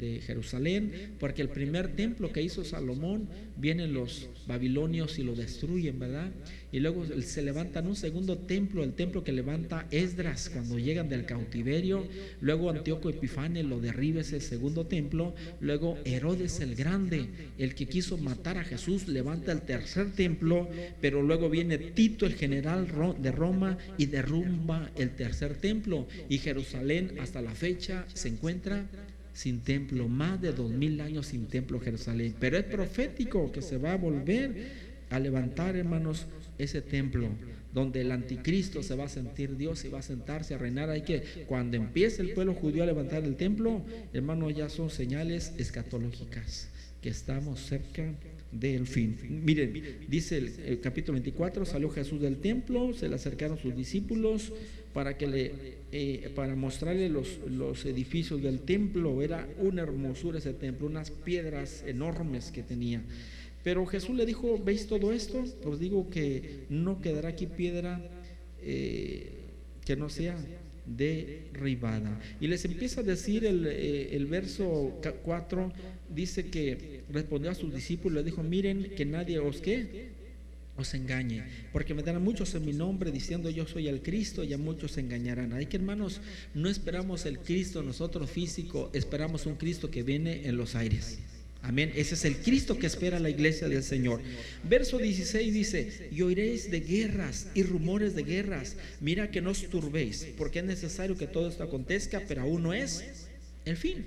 [0.00, 5.98] eh, Jerusalén, porque el primer templo que hizo Salomón, vienen los babilonios y lo destruyen,
[5.98, 6.30] ¿verdad?
[6.70, 11.24] Y luego se levantan un segundo templo, el templo que levanta Esdras cuando llegan del
[11.24, 12.06] cautiverio,
[12.42, 17.26] luego Antíoco Epifane lo derriba ese segundo templo, luego Herodes el Grande,
[17.56, 20.68] el que quiso matar a Jesús, levanta el tercer templo,
[21.00, 22.86] pero luego viene Tito el general
[23.18, 26.06] de Roma y derrumba el tercer templo.
[26.28, 28.84] Y Jerusalén hasta la fecha se encuentra
[29.32, 32.34] sin templo, más de dos mil años sin templo Jerusalén.
[32.38, 36.26] Pero es profético que se va a volver a levantar, hermanos,
[36.58, 37.28] ese templo
[37.72, 40.90] donde el anticristo se va a sentir Dios y va a sentarse a reinar.
[40.90, 45.52] Hay que, cuando empiece el pueblo judío a levantar el templo, hermanos, ya son señales
[45.58, 46.68] escatológicas
[47.00, 48.14] que estamos cerca
[48.50, 49.16] del fin.
[49.44, 49.72] Miren,
[50.08, 54.52] dice el, capítulo 24, salió Jesús del templo, se le acercaron sus discípulos
[54.92, 55.52] para que le
[55.92, 59.22] eh, para mostrarle los, los edificios del templo.
[59.22, 63.02] Era una hermosura ese templo, unas piedras enormes que tenía.
[63.64, 65.44] Pero Jesús le dijo, ¿veis todo esto?
[65.64, 68.00] Os digo que no quedará aquí piedra
[68.60, 69.32] eh,
[69.84, 70.36] que no sea
[70.86, 72.20] derribada.
[72.40, 75.72] Y les empieza a decir el, eh, verso 4,
[76.08, 80.08] dice que respondió a sus discípulos, le dijo, miren que nadie os que
[80.76, 81.42] os engañe,
[81.72, 84.92] porque me darán muchos en mi nombre diciendo yo soy el Cristo y a muchos
[84.92, 85.52] se engañarán.
[85.52, 86.20] Hay que hermanos,
[86.54, 91.18] no esperamos el Cristo nosotros físico, esperamos un Cristo que viene en los aires.
[91.62, 91.92] Amén.
[91.96, 94.20] Ese es el Cristo que espera la iglesia del Señor.
[94.64, 98.76] Verso 16 dice, y oiréis de guerras y rumores de guerras.
[99.00, 102.72] Mira que no os turbéis, porque es necesario que todo esto acontezca, pero aún no
[102.72, 103.28] es
[103.64, 104.06] el fin.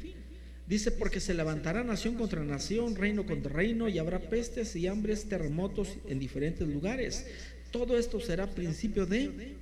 [0.68, 5.26] Dice, porque se levantará nación contra nación, reino contra reino, y habrá pestes y hambres,
[5.26, 7.26] terremotos en diferentes lugares.
[7.72, 9.56] Todo esto será principio de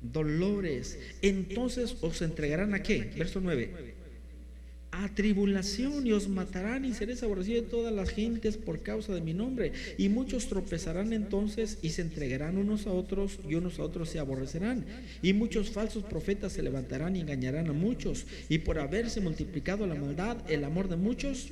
[0.00, 0.98] dolores.
[1.22, 3.12] Entonces os entregarán a qué?
[3.16, 3.91] Verso 9
[4.92, 9.22] a tribulación y os matarán y seréis aborrecidos de todas las gentes por causa de
[9.22, 9.72] mi nombre.
[9.96, 14.18] Y muchos tropezarán entonces y se entregarán unos a otros y unos a otros se
[14.18, 14.84] aborrecerán.
[15.22, 18.26] Y muchos falsos profetas se levantarán y engañarán a muchos.
[18.50, 21.48] Y por haberse multiplicado la maldad, el amor de muchos,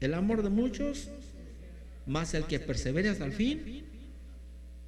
[0.00, 1.08] el amor de muchos,
[2.06, 3.82] más el que persevere hasta el fin,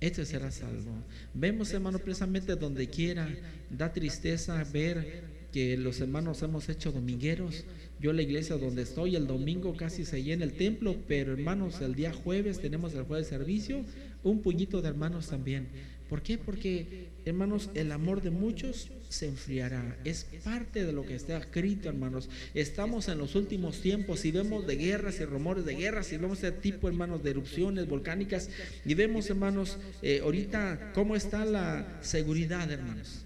[0.00, 0.92] este será salvo.
[1.32, 3.26] Vemos, hermano, precisamente donde quiera,
[3.70, 7.64] da tristeza ver que los hermanos hemos hecho domingueros.
[7.98, 11.94] Yo la iglesia donde estoy el domingo casi se llena el templo, pero hermanos, el
[11.94, 13.82] día jueves tenemos el jueves servicio,
[14.22, 15.68] un puñito de hermanos también.
[16.10, 16.36] ¿Por qué?
[16.36, 19.96] Porque, hermanos, el amor de muchos se enfriará.
[20.04, 22.28] Es parte de lo que está escrito, hermanos.
[22.52, 26.36] Estamos en los últimos tiempos y vemos de guerras y rumores de guerras y vemos
[26.44, 28.50] ese tipo, hermanos, de erupciones volcánicas
[28.84, 33.25] y vemos, hermanos, eh, ahorita cómo está la seguridad, hermanos.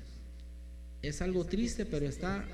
[1.03, 2.45] Es algo triste, pero está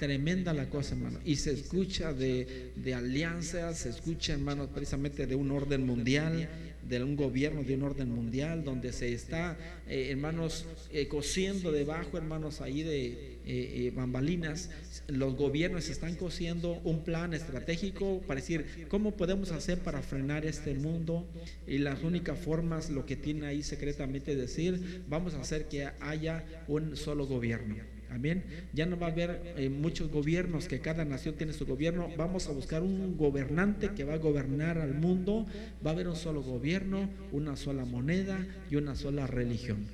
[0.00, 1.18] tremenda la cosa, hermano.
[1.26, 6.48] Y se escucha de, alianzas, se escucha, hermanos, precisamente de un orden mundial,
[6.88, 12.16] de un gobierno de un orden mundial, donde se está, eh, hermanos, eh, cosiendo debajo,
[12.16, 14.70] hermanos, ahí de eh, bambalinas.
[15.10, 20.74] Los gobiernos están cosiendo un plan estratégico para decir cómo podemos hacer para frenar este
[20.74, 21.26] mundo.
[21.66, 26.44] Y las únicas formas, lo que tiene ahí secretamente decir, vamos a hacer que haya
[26.68, 27.76] un solo gobierno.
[28.10, 28.42] Amén.
[28.72, 32.08] Ya no va a haber eh, muchos gobiernos, que cada nación tiene su gobierno.
[32.16, 35.46] Vamos a buscar un gobernante que va a gobernar al mundo.
[35.84, 39.86] Va a haber un solo gobierno, una sola moneda y una sola religión.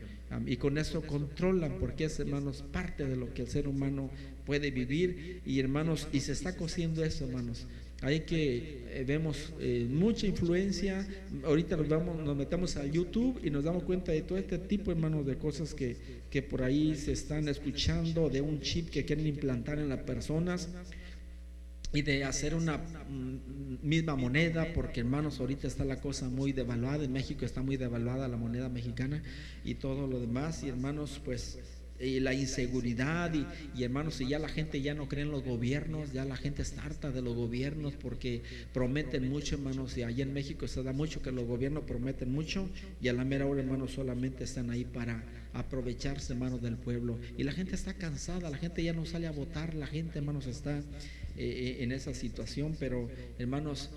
[0.46, 4.10] Y con eso controlan, porque es, hermanos, parte de lo que el ser humano
[4.46, 5.42] puede vivir.
[5.44, 7.66] Y hermanos, y se está cociendo eso, hermanos.
[8.02, 11.06] Hay que, eh, vemos eh, mucha influencia.
[11.44, 14.90] Ahorita nos, vamos, nos metemos a YouTube y nos damos cuenta de todo este tipo,
[14.90, 15.96] hermanos, de cosas que,
[16.30, 20.68] que por ahí se están escuchando, de un chip que quieren implantar en las personas
[21.92, 27.04] y de hacer una mm, misma moneda, porque hermanos, ahorita está la cosa muy devaluada,
[27.04, 29.22] en México está muy devaluada la moneda mexicana
[29.64, 31.58] y todo lo demás, y hermanos, pues
[32.00, 33.32] y la inseguridad
[33.74, 36.62] y, hermanos, si ya la gente ya no cree en los gobiernos, ya la gente
[36.62, 40.92] está harta de los gobiernos porque prometen mucho, hermanos, y allá en México se da
[40.92, 42.68] mucho que los gobiernos prometen mucho
[43.00, 47.18] y a la mera hora, hermanos, solamente están ahí para aprovecharse, hermanos, del pueblo.
[47.38, 50.46] Y la gente está cansada, la gente ya no sale a votar, la gente, hermanos,
[50.46, 50.82] está eh,
[51.36, 53.90] eh, en esa situación, pero, hermanos,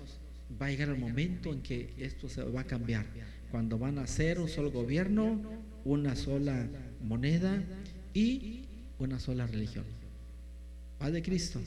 [0.60, 3.06] va a llegar el momento en que esto se va a cambiar.
[3.50, 5.40] Cuando van a hacer un solo gobierno,
[5.84, 6.68] una sola
[7.02, 7.62] moneda
[8.14, 8.64] y
[8.98, 9.84] una sola religión.
[10.98, 11.60] Paz de Cristo.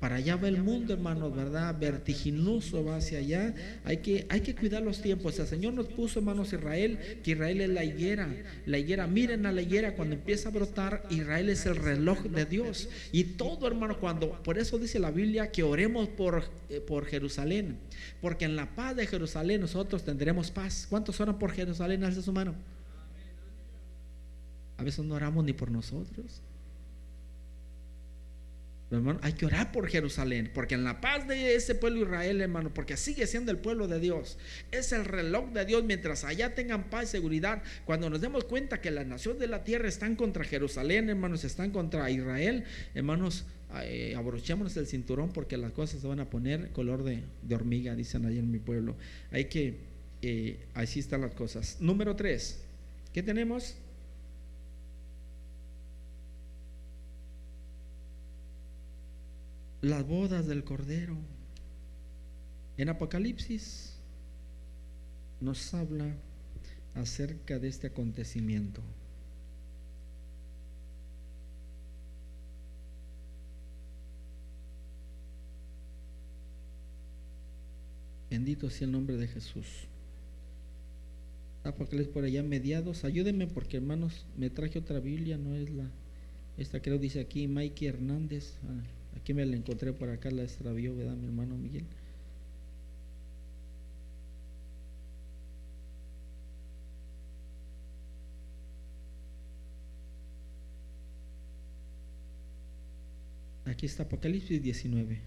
[0.00, 1.78] Para allá va el mundo, hermanos, ¿verdad?
[1.78, 3.54] Vertiginoso va hacia allá.
[3.84, 5.38] Hay que, hay que cuidar los tiempos.
[5.38, 8.34] El Señor nos puso, hermanos, Israel, que Israel es la higuera.
[8.64, 12.46] La higuera, miren a la higuera, cuando empieza a brotar, Israel es el reloj de
[12.46, 12.88] Dios.
[13.12, 17.76] Y todo, hermano, cuando, por eso dice la Biblia que oremos por, eh, por Jerusalén.
[18.22, 20.86] Porque en la paz de Jerusalén nosotros tendremos paz.
[20.88, 22.04] ¿Cuántos oran por Jerusalén?
[22.04, 22.54] Alza su mano.
[24.80, 26.40] A veces no oramos ni por nosotros.
[28.90, 32.72] hermano, hay que orar por Jerusalén, porque en la paz de ese pueblo Israel, hermano,
[32.72, 34.38] porque sigue siendo el pueblo de Dios,
[34.72, 38.80] es el reloj de Dios, mientras allá tengan paz y seguridad, cuando nos demos cuenta
[38.80, 42.64] que las naciones de la tierra están contra Jerusalén, hermanos, están contra Israel,
[42.94, 43.44] hermanos,
[43.82, 47.22] eh, abrochémonos el cinturón porque las cosas se van a poner color de,
[47.54, 48.96] hormiga, dicen allá en mi pueblo.
[49.30, 49.76] Hay que,
[50.22, 51.76] eh, así están las cosas.
[51.80, 52.62] Número tres,
[53.12, 53.76] ¿qué tenemos?
[59.82, 61.16] Las bodas del Cordero.
[62.76, 63.94] En Apocalipsis
[65.40, 66.14] nos habla
[66.94, 68.82] acerca de este acontecimiento.
[78.30, 79.66] Bendito sea el nombre de Jesús.
[81.64, 83.04] Apocalipsis por allá mediados.
[83.04, 85.90] Ayúdenme porque hermanos, me traje otra Biblia, no es la.
[86.56, 88.54] Esta creo dice aquí Mikey Hernández.
[88.64, 91.84] Ah, Aquí me la encontré por acá, la extravió, ¿verdad, mi hermano Miguel?
[103.66, 105.20] Aquí está Apocalipsis 19.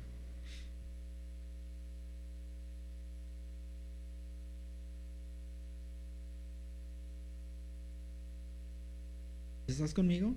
[9.67, 10.35] ¿Estás conmigo?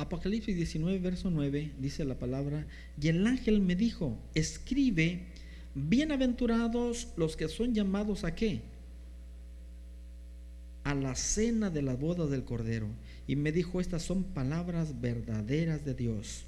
[0.00, 2.66] Apocalipsis 19, verso 9, dice la palabra,
[3.00, 5.26] y el ángel me dijo, escribe,
[5.74, 8.62] bienaventurados los que son llamados a qué?
[10.84, 12.86] A la cena de las bodas del Cordero.
[13.26, 16.44] Y me dijo, estas son palabras verdaderas de Dios.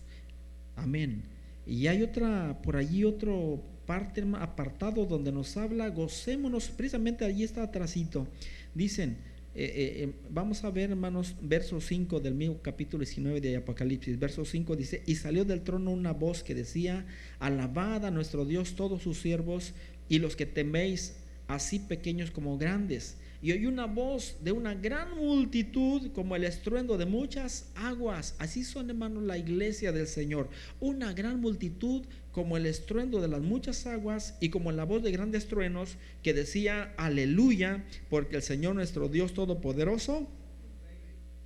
[0.74, 1.22] Amén.
[1.66, 7.62] Y hay otra, por allí otro parte apartado donde nos habla, gocémonos, precisamente allí está
[7.62, 8.26] atrasito.
[8.74, 9.18] Dicen,
[9.54, 14.18] eh, eh, vamos a ver, hermanos, verso 5 del mismo capítulo 19 de Apocalipsis.
[14.18, 17.06] Verso 5 dice, y salió del trono una voz que decía,
[17.38, 19.74] alabad a nuestro Dios todos sus siervos
[20.08, 21.16] y los que teméis,
[21.48, 23.18] así pequeños como grandes.
[23.42, 28.36] Y oí una voz de una gran multitud como el estruendo de muchas aguas.
[28.38, 30.48] Así son, hermanos, la iglesia del Señor.
[30.78, 35.10] Una gran multitud como el estruendo de las muchas aguas y como la voz de
[35.10, 40.30] grandes truenos que decía, aleluya, porque el Señor nuestro Dios Todopoderoso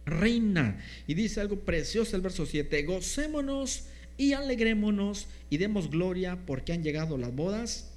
[0.04, 0.78] reina.
[1.06, 3.86] Y dice algo precioso el verso 7, gocémonos
[4.18, 7.95] y alegrémonos y demos gloria porque han llegado las bodas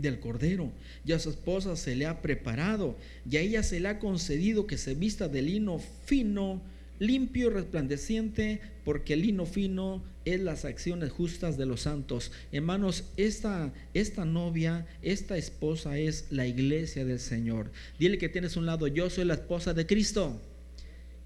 [0.00, 0.72] del Cordero.
[1.04, 2.96] Y a su esposa se le ha preparado,
[3.28, 6.62] y a ella se le ha concedido que se vista de lino fino,
[6.98, 12.32] limpio y resplandeciente, porque el lino fino es las acciones justas de los santos.
[12.52, 17.70] Hermanos, esta, esta novia, esta esposa es la iglesia del Señor.
[17.98, 20.40] Dile que tienes un lado, yo soy la esposa de Cristo.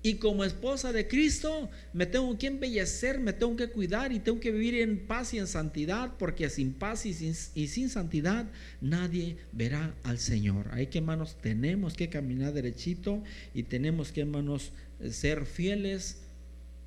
[0.05, 4.41] Y como esposa de Cristo me tengo que embellecer, me tengo que cuidar y tengo
[4.41, 8.47] que vivir en paz y en santidad, porque sin paz y sin, santidad
[8.81, 10.69] nadie verá al Señor.
[10.73, 13.23] Hay que, hermanos, tenemos que caminar derechito
[13.55, 14.73] y tenemos que, hermanos,
[15.09, 16.23] ser fieles.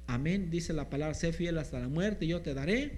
[0.07, 2.91] Amén, dice la palabra, sé fiel hasta la muerte y yo te daré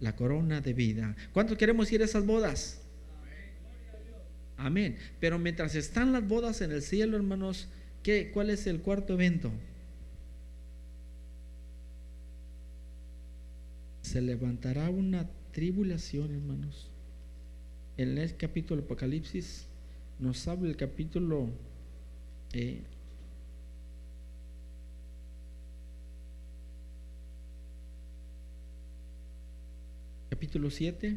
[0.00, 1.16] la corona de vida.
[1.32, 2.82] ¿Cuántos queremos ir a esas bodas?
[4.58, 4.98] Amén.
[5.18, 7.68] Pero mientras están las bodas en el cielo, hermanos,
[8.02, 9.50] ¿qué, ¿cuál es el cuarto evento?
[14.02, 16.88] Se levantará una tribulación, hermanos.
[17.96, 19.66] En el capítulo Apocalipsis
[20.18, 21.48] nos habla el capítulo
[22.52, 22.82] eh,
[30.28, 31.16] capítulo 7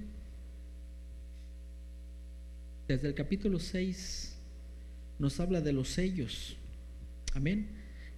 [2.88, 4.36] desde el capítulo 6
[5.20, 6.58] nos habla de los sellos.
[7.34, 7.68] Amén.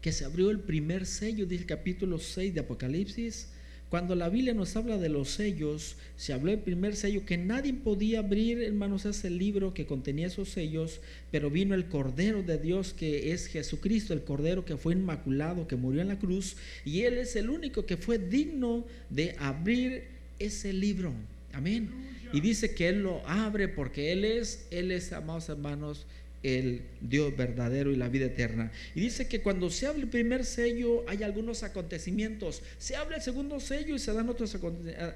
[0.02, 3.50] Que se abrió el primer sello, dice el capítulo 6 de Apocalipsis.
[3.90, 7.74] Cuando la Biblia nos habla de los sellos, se habló el primer sello que nadie
[7.74, 11.02] podía abrir, hermanos, ese libro que contenía esos sellos,
[11.32, 15.76] pero vino el Cordero de Dios que es Jesucristo, el Cordero que fue inmaculado, que
[15.76, 20.06] murió en la cruz, y Él es el único que fue digno de abrir
[20.40, 21.14] ese libro.
[21.54, 21.90] Amén.
[22.34, 26.06] Y dice que Él lo abre porque Él es, Él es, amados hermanos,
[26.46, 28.72] el Dios verdadero y la vida eterna.
[28.94, 32.62] Y dice que cuando se abre el primer sello hay algunos acontecimientos.
[32.78, 34.56] Se abre el segundo sello y se dan otros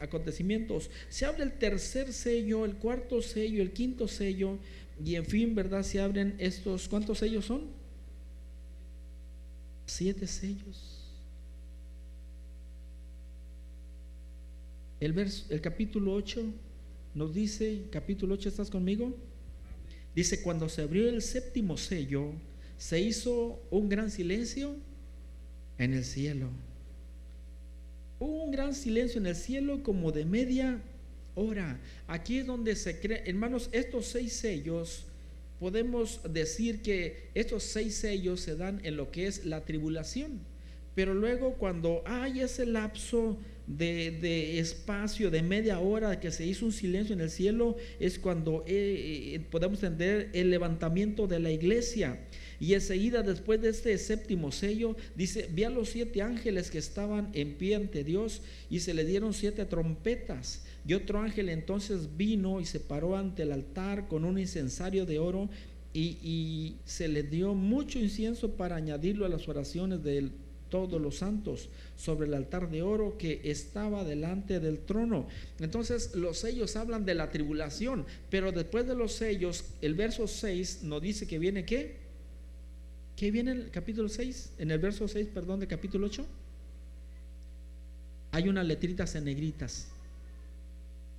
[0.01, 0.89] acontecimientos.
[1.09, 4.57] Se abre el tercer sello, el cuarto sello, el quinto sello.
[5.05, 5.83] Y en fin, ¿verdad?
[5.83, 7.67] Se abren estos, ¿cuántos sellos son?
[9.85, 10.95] Siete sellos.
[14.99, 15.15] El,
[15.49, 16.43] el capítulo 8
[17.13, 19.15] nos dice, capítulo 8, ¿estás conmigo?
[20.19, 22.33] Dice, cuando se abrió el séptimo sello,
[22.77, 24.75] se hizo un gran silencio
[25.77, 26.49] en el cielo.
[28.19, 30.81] Un gran silencio en el cielo como de media
[31.35, 31.79] hora.
[32.05, 35.05] Aquí es donde se cree, hermanos, estos seis sellos,
[35.57, 40.41] podemos decir que estos seis sellos se dan en lo que es la tribulación.
[40.95, 43.37] Pero luego cuando hay ese lapso
[43.69, 48.63] de, espacio de media hora que se hizo un silencio en el cielo, es cuando
[48.67, 52.19] eh, eh, podemos entender el levantamiento de la iglesia.
[52.59, 57.29] Y enseguida, después de este séptimo sello, dice, vi a los siete ángeles que estaban
[57.33, 60.65] en pie ante Dios y se le dieron siete trompetas.
[60.85, 65.19] Y otro ángel entonces vino y se paró ante el altar con un incensario de
[65.19, 65.49] oro
[65.93, 70.31] y, y se le dio mucho incienso para añadirlo a las oraciones del
[70.69, 75.27] todos los santos sobre el altar de oro que estaba delante del trono.
[75.59, 80.83] Entonces los sellos hablan de la tribulación, pero después de los sellos, el verso 6
[80.83, 81.97] nos dice que viene qué?
[83.15, 84.53] ¿Qué viene en el capítulo 6?
[84.59, 86.25] En el verso 6, perdón, de capítulo 8.
[88.31, 89.89] Hay unas letritas en negritas,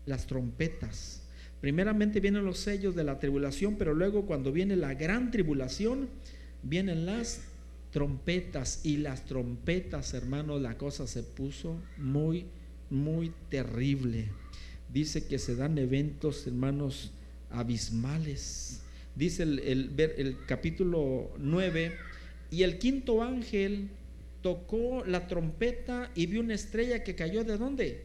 [0.07, 1.23] las trompetas.
[1.61, 6.09] Primeramente vienen los sellos de la tribulación, pero luego cuando viene la gran tribulación,
[6.63, 7.43] vienen las
[7.91, 12.47] trompetas y las trompetas, hermanos, la cosa se puso muy,
[12.89, 14.29] muy terrible.
[14.93, 17.13] Dice que se dan eventos, hermanos,
[17.51, 18.81] abismales.
[19.15, 21.93] Dice el, el, capítulo 9,
[22.51, 23.89] y el quinto ángel
[24.43, 28.05] tocó la trompeta y vio una estrella que cayó de dónde?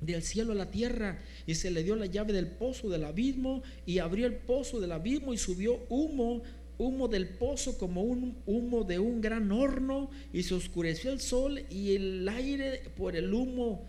[0.00, 3.62] Del cielo a la tierra y se le dio la llave del pozo del abismo
[3.84, 6.42] y abrió el pozo del abismo y subió humo
[6.80, 11.62] humo del pozo como un humo de un gran horno y se oscureció el sol
[11.68, 13.84] y el aire por el humo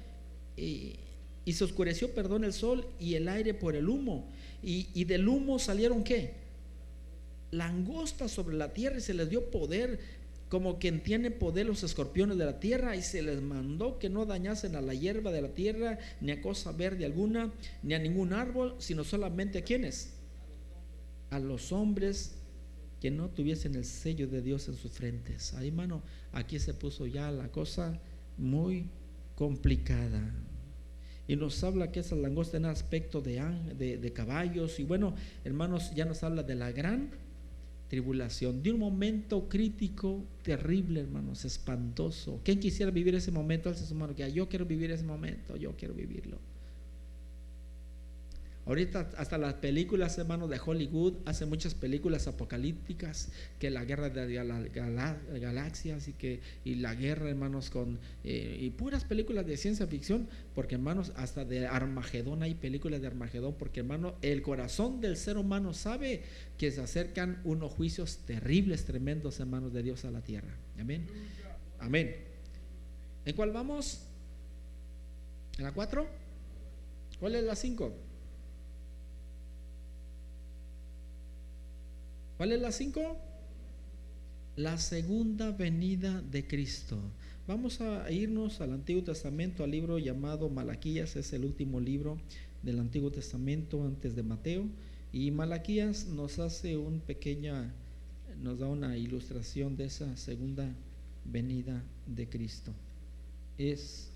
[0.58, 0.97] eh,
[1.45, 4.30] y se oscureció, perdón, el sol y el aire por el humo
[4.62, 6.34] y, y del humo salieron qué?
[7.51, 9.99] Langostas sobre la tierra y se les dio poder
[10.49, 14.25] como quien tiene poder los escorpiones de la tierra y se les mandó que no
[14.25, 18.34] dañasen a la hierba de la tierra ni a cosa verde alguna ni a ningún
[18.34, 20.12] árbol sino solamente a quienes
[21.30, 22.36] a los hombres
[23.01, 25.55] que no tuviesen el sello de Dios en sus frentes.
[25.55, 27.99] Ahí, hermano, aquí se puso ya la cosa
[28.37, 28.85] muy
[29.35, 30.31] complicada.
[31.27, 33.41] Y nos habla que esa langosta tiene aspecto de,
[33.75, 34.79] de, de caballos.
[34.79, 37.09] Y bueno, hermanos, ya nos habla de la gran
[37.87, 42.39] tribulación, de un momento crítico, terrible, hermanos, espantoso.
[42.43, 43.67] ¿Quién quisiera vivir ese momento?
[43.67, 46.37] Alce su mano, que yo quiero vivir ese momento, yo quiero vivirlo.
[48.65, 55.39] Ahorita hasta las películas, hermanos, de Hollywood hacen muchas películas apocalípticas, que la guerra de
[55.39, 60.28] galaxias y que y la guerra, hermanos, con eh, y puras películas de ciencia ficción,
[60.54, 65.38] porque hermanos, hasta de Armagedón hay películas de Armagedón, porque hermano, el corazón del ser
[65.38, 66.22] humano sabe
[66.59, 70.55] que se acercan unos juicios terribles, tremendos, hermanos de Dios a la tierra.
[70.80, 71.07] Amén.
[71.80, 72.16] Amén.
[73.26, 74.03] ¿En cuál vamos?
[75.57, 76.07] ¿En la cuatro?
[77.20, 78.11] ¿Cuál es la cinco?
[82.41, 83.19] ¿Cuál es la cinco?
[84.55, 86.97] La segunda venida de Cristo.
[87.47, 92.17] Vamos a irnos al Antiguo Testamento, al libro llamado Malaquías, es el último libro
[92.63, 94.65] del Antiguo Testamento antes de Mateo.
[95.13, 97.75] Y Malaquías nos hace un pequeña,
[98.41, 100.67] nos da una ilustración de esa segunda
[101.25, 102.71] venida de Cristo.
[103.59, 104.09] Es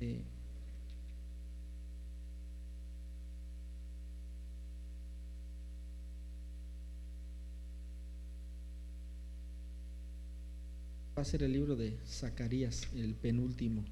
[0.00, 0.20] eh,
[11.16, 13.84] va a ser el libro de Zacarías, el penúltimo.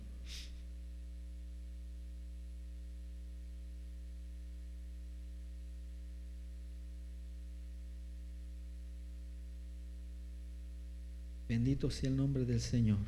[11.49, 12.99] Bendito sea el nombre del Señor.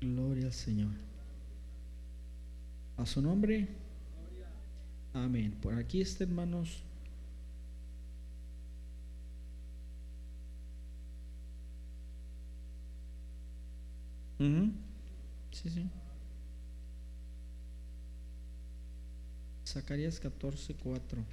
[0.00, 0.92] Gloria al Señor.
[2.96, 3.68] A su nombre.
[5.12, 5.52] Amén.
[5.60, 6.82] Por aquí está, hermanos.
[14.38, 15.88] Sí, sí.
[19.66, 21.24] Zacarías 14, 4.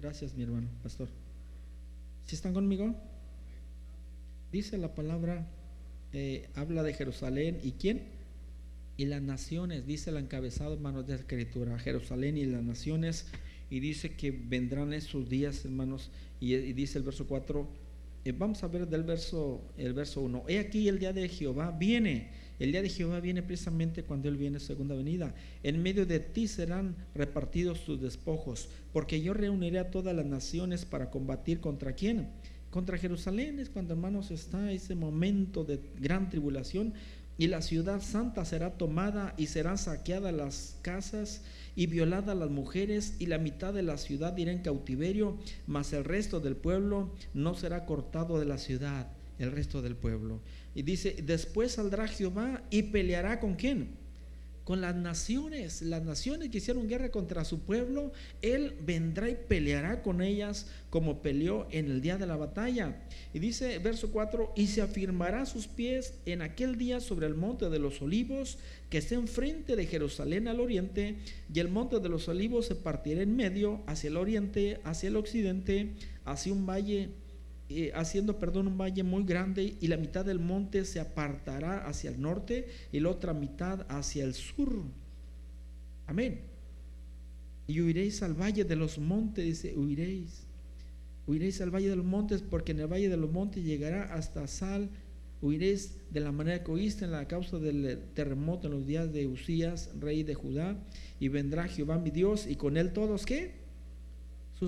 [0.00, 1.08] Gracias, mi hermano, pastor.
[2.26, 2.94] ¿Sí están conmigo?
[4.52, 5.46] Dice la palabra,
[6.12, 8.23] eh, habla de Jerusalén y quién?
[8.96, 13.26] Y las naciones, dice el encabezado, hermanos, de la escritura, Jerusalén y las naciones,
[13.68, 17.68] y dice que vendrán esos días, hermanos, y, dice el verso 4,
[18.24, 20.44] eh, vamos a ver del verso, el verso 1.
[20.48, 22.28] He aquí el día de Jehová viene.
[22.60, 25.34] El día de Jehová viene precisamente cuando Él viene segunda venida.
[25.64, 30.84] En medio de ti serán repartidos tus despojos, porque yo reuniré a todas las naciones
[30.84, 32.28] para combatir contra quién.
[32.70, 36.94] Contra Jerusalén es cuando hermanos está ese momento de gran tribulación
[37.36, 41.42] y la ciudad santa será tomada y serán saqueadas las casas
[41.74, 46.04] y violadas las mujeres y la mitad de la ciudad irá en cautiverio, mas el
[46.04, 49.08] resto del pueblo no será cortado de la ciudad,
[49.38, 50.40] el resto del pueblo.
[50.74, 54.03] Y dice, después saldrá Jehová y peleará con quién?
[54.64, 60.02] Con las naciones, las naciones que hicieron guerra contra su pueblo, Él vendrá y peleará
[60.02, 63.02] con ellas como peleó en el día de la batalla.
[63.34, 67.68] Y dice verso 4, y se afirmará sus pies en aquel día sobre el monte
[67.68, 68.58] de los olivos
[68.88, 71.16] que está enfrente de Jerusalén al oriente,
[71.52, 75.16] y el monte de los olivos se partirá en medio hacia el oriente, hacia el
[75.16, 75.94] occidente,
[76.24, 77.10] hacia un valle
[77.70, 82.10] eh, haciendo, perdón, un valle muy grande y la mitad del monte se apartará hacia
[82.10, 84.82] el norte y la otra mitad hacia el sur.
[86.06, 86.40] Amén.
[87.66, 90.42] Y huiréis al valle de los montes, dice, huiréis.
[91.26, 94.46] Huiréis al valle de los montes porque en el valle de los montes llegará hasta
[94.46, 94.90] Sal.
[95.40, 99.26] Huiréis de la manera que oíste en la causa del terremoto en los días de
[99.26, 100.76] Usías, rey de Judá.
[101.18, 103.63] Y vendrá Jehová mi Dios y con él todos, ¿qué?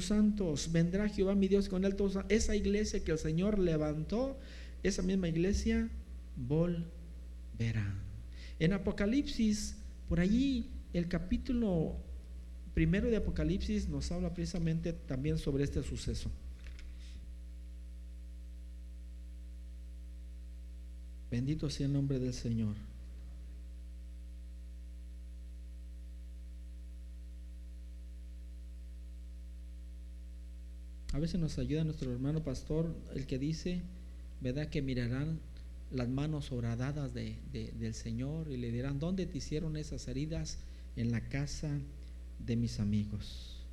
[0.04, 0.70] Santos.
[0.70, 1.96] Vendrá Jehová mi Dios con él.
[1.96, 4.38] Todos, esa iglesia que el Señor levantó,
[4.82, 5.88] esa misma iglesia
[6.36, 7.94] volverá.
[8.58, 9.76] En Apocalipsis,
[10.08, 11.96] por allí, el capítulo
[12.74, 16.30] primero de Apocalipsis nos habla precisamente también sobre este suceso.
[21.30, 22.74] Bendito sea el nombre del Señor.
[31.16, 33.80] A veces nos ayuda nuestro hermano pastor, el que dice,
[34.42, 34.68] ¿verdad?
[34.68, 35.40] Que mirarán
[35.90, 40.58] las manos horadadas de, del Señor y le dirán, ¿dónde te hicieron esas heridas?
[40.94, 41.70] En la casa
[42.38, 43.64] de mis amigos.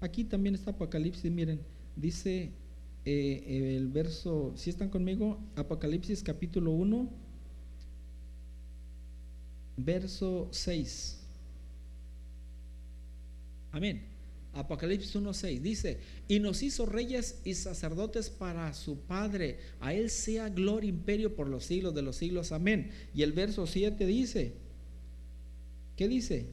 [0.00, 1.60] Aquí también está Apocalipsis, miren,
[1.96, 2.50] dice
[3.04, 7.10] eh, el verso, si están conmigo, Apocalipsis capítulo 1,
[9.76, 11.20] verso 6.
[13.72, 14.11] Amén.
[14.54, 20.50] Apocalipsis 1.6 dice, y nos hizo reyes y sacerdotes para su Padre, a Él sea
[20.50, 22.90] gloria imperio por los siglos de los siglos, amén.
[23.14, 24.52] Y el verso 7 dice,
[25.96, 26.50] ¿qué dice?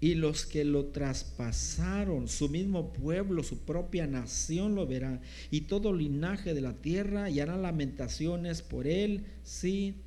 [0.00, 5.92] Y los que lo traspasaron, su mismo pueblo, su propia nación lo verá, y todo
[5.92, 10.03] linaje de la tierra y hará lamentaciones por él, sí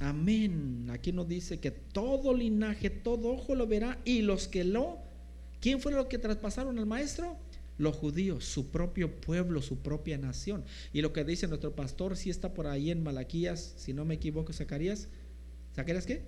[0.00, 0.88] Amén.
[0.90, 4.98] Aquí nos dice que todo linaje, todo ojo lo verá y los que lo,
[5.60, 7.36] ¿quién fue los que traspasaron al maestro?
[7.76, 10.64] Los judíos, su propio pueblo, su propia nación.
[10.94, 14.14] Y lo que dice nuestro pastor, si está por ahí en Malaquías, si no me
[14.14, 15.08] equivoco, Zacarías,
[15.76, 16.22] ¿Zacarías qué?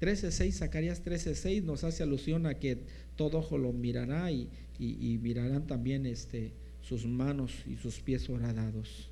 [0.00, 2.78] 13.6, Zacarías 13.6 nos hace alusión a que
[3.14, 4.50] todo ojo lo mirará y,
[4.80, 6.52] y mirarán también este,
[6.82, 9.10] sus manos y sus pies horadados.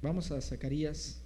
[0.00, 1.22] Vamos a Zacarías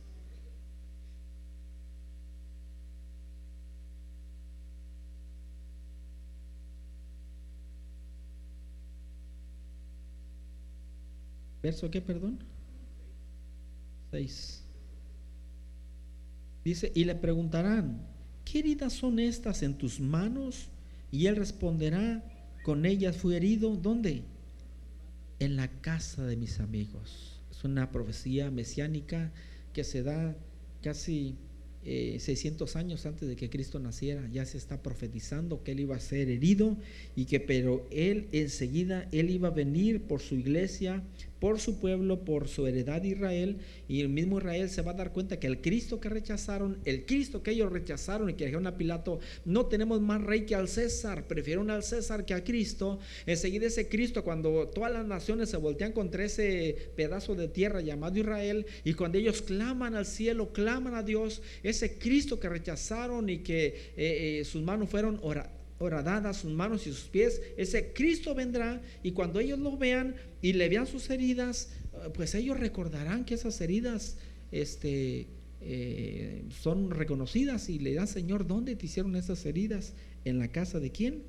[11.66, 12.38] Verso qué, perdón?
[14.12, 14.62] 6.
[16.64, 18.06] Dice, y le preguntarán,
[18.44, 20.68] ¿qué heridas son estas en tus manos?
[21.10, 22.22] Y él responderá,
[22.62, 24.22] con ellas fui herido, ¿dónde?
[25.40, 27.42] En la casa de mis amigos.
[27.50, 29.32] Es una profecía mesiánica
[29.72, 30.36] que se da
[30.82, 31.34] casi
[31.86, 35.94] 600 eh, años antes de que Cristo naciera, ya se está profetizando que él iba
[35.94, 36.76] a ser herido
[37.14, 41.04] y que pero él enseguida, él iba a venir por su iglesia,
[41.41, 43.59] por su pueblo, por su heredad de Israel,
[43.89, 47.05] y el mismo Israel se va a dar cuenta que el Cristo que rechazaron, el
[47.07, 50.68] Cristo que ellos rechazaron y que dijeron a Pilato, no tenemos más rey que al
[50.68, 55.57] César, prefieren al César que a Cristo, enseguida ese Cristo, cuando todas las naciones se
[55.57, 60.95] voltean contra ese pedazo de tierra llamado Israel, y cuando ellos claman al cielo, claman
[60.95, 63.66] a Dios, ese Cristo que rechazaron y que
[63.97, 68.80] eh, eh, sus manos fueron oradas horadadas sus manos y sus pies, ese Cristo vendrá
[69.02, 73.34] y cuando ellos lo vean y le vean sus heridas, eh, pues ellos recordarán que
[73.34, 74.16] esas heridas
[74.50, 75.26] este,
[75.60, 79.94] eh, son reconocidas y le dan, Señor, ¿dónde te hicieron esas heridas?
[80.24, 81.22] ¿En la casa de quién?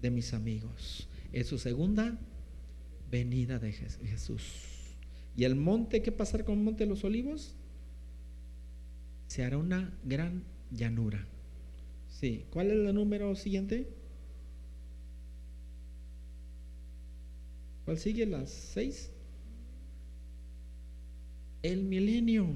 [0.00, 1.08] De mis amigos.
[1.32, 2.18] En su segunda
[3.10, 4.42] venida de Jesús.
[5.36, 7.54] ¿Y el monte qué pasará con el monte de los olivos?
[9.26, 11.26] Se hará una gran llanura.
[12.20, 12.46] Sí.
[12.50, 13.88] ¿Cuál es el número siguiente?
[17.84, 18.24] ¿Cuál sigue?
[18.24, 19.10] Las seis.
[21.62, 22.46] El milenio.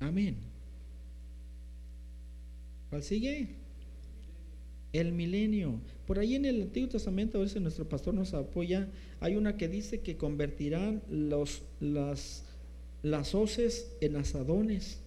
[0.00, 0.36] Amén.
[2.90, 3.48] ¿Cuál sigue?
[4.92, 5.80] El milenio.
[6.06, 8.88] Por ahí en el Antiguo Testamento, a si nuestro pastor nos apoya,
[9.20, 12.44] hay una que dice que convertirán los, las,
[13.02, 15.01] las hoces en asadones.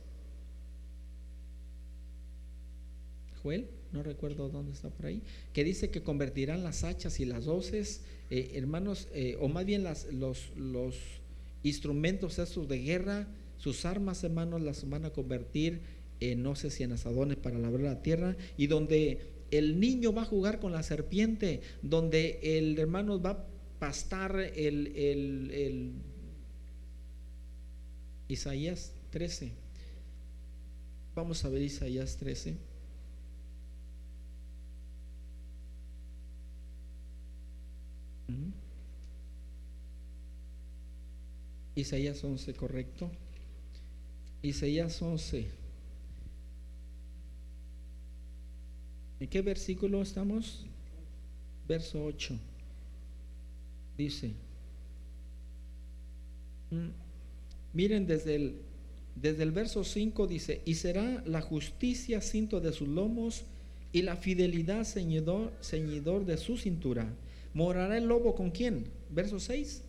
[3.91, 5.21] No recuerdo dónde está por ahí,
[5.53, 9.83] que dice que convertirán las hachas y las hoces, eh, hermanos, eh, o más bien
[9.83, 10.95] los
[11.63, 13.27] instrumentos esos de guerra,
[13.57, 15.81] sus armas, hermanos, las van a convertir
[16.19, 19.19] en hoces y en asadones para labrar la tierra, y donde
[19.51, 23.45] el niño va a jugar con la serpiente, donde el hermano va a
[23.79, 25.91] pastar el, el, el
[28.27, 29.51] Isaías 13.
[31.13, 32.74] Vamos a ver Isaías 13.
[41.75, 43.11] Isaías 11, correcto.
[44.41, 45.45] Isaías 11.
[49.19, 50.65] ¿En qué versículo estamos?
[51.67, 52.37] Verso 8.
[53.97, 54.33] Dice,
[56.71, 56.89] mm,
[57.73, 58.55] miren desde el,
[59.15, 63.43] desde el verso 5 dice, y será la justicia cinto de sus lomos
[63.91, 67.13] y la fidelidad ceñidor, ceñidor de su cintura.
[67.55, 68.91] ¿Morará el lobo con quién?
[69.09, 69.81] Verso 6.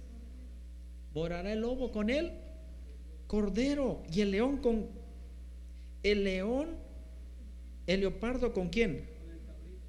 [1.13, 2.31] ¿Morará el lobo con él?
[3.27, 4.05] Cordero.
[4.11, 4.87] ¿Y el león con...
[6.05, 6.69] El león,
[7.89, 9.07] el leopardo con quién?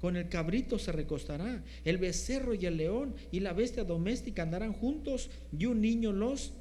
[0.00, 1.62] Con el cabrito se recostará.
[1.84, 6.54] El becerro y el león y la bestia doméstica andarán juntos y un niño los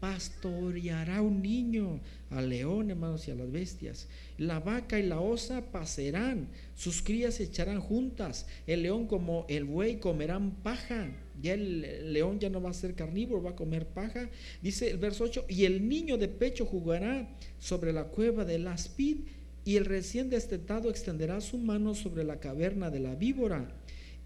[0.00, 4.08] pastoreará un niño al león, hermanos, y a las bestias.
[4.38, 8.46] La vaca y la osa pasarán, sus crías se echarán juntas.
[8.66, 11.10] El león como el buey comerán paja.
[11.42, 14.30] Ya el león ya no va a ser carnívoro, va a comer paja.
[14.62, 17.28] Dice el verso 8, y el niño de pecho jugará
[17.58, 19.18] sobre la cueva del aspid,
[19.64, 23.76] y el recién destetado extenderá su mano sobre la caverna de la víbora.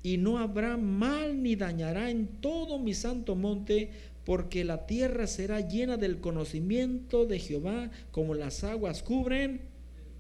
[0.02, 3.90] Y no habrá mal ni dañará en todo mi santo monte,
[4.24, 9.74] porque la tierra será llena del conocimiento de Jehová, como las aguas cubren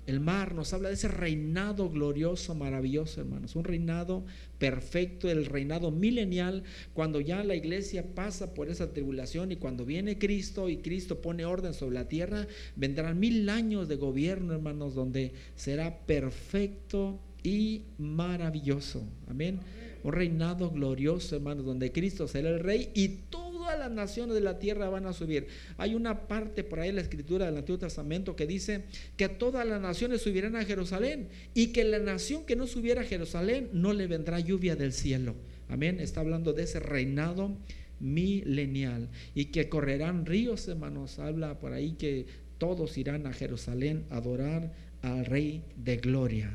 [0.06, 0.54] el mar.
[0.54, 3.56] Nos habla de ese reinado glorioso, maravilloso, hermanos.
[3.56, 4.24] Un reinado
[4.58, 10.18] perfecto, el reinado milenial, cuando ya la iglesia pasa por esa tribulación y cuando viene
[10.18, 12.46] Cristo y Cristo pone orden sobre la tierra,
[12.76, 19.06] vendrán mil años de gobierno, hermanos, donde será perfecto y maravilloso.
[19.28, 19.60] Amén.
[20.02, 24.42] Un reinado glorioso, hermanos, donde Cristo será el rey y todo todas las naciones de
[24.42, 25.46] la tierra van a subir.
[25.78, 28.84] Hay una parte por ahí en la escritura del Antiguo Testamento que dice
[29.16, 33.04] que todas las naciones subirán a Jerusalén y que la nación que no subiera a
[33.04, 35.34] Jerusalén no le vendrá lluvia del cielo.
[35.70, 35.98] Amén.
[35.98, 37.56] Está hablando de ese reinado
[38.00, 41.18] milenial y que correrán ríos, hermanos.
[41.18, 42.26] Habla por ahí que
[42.58, 46.54] todos irán a Jerusalén a adorar al Rey de Gloria.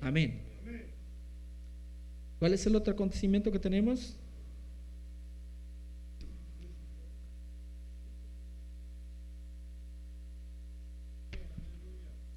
[0.00, 0.40] Amén.
[2.40, 4.16] ¿Cuál es el otro acontecimiento que tenemos?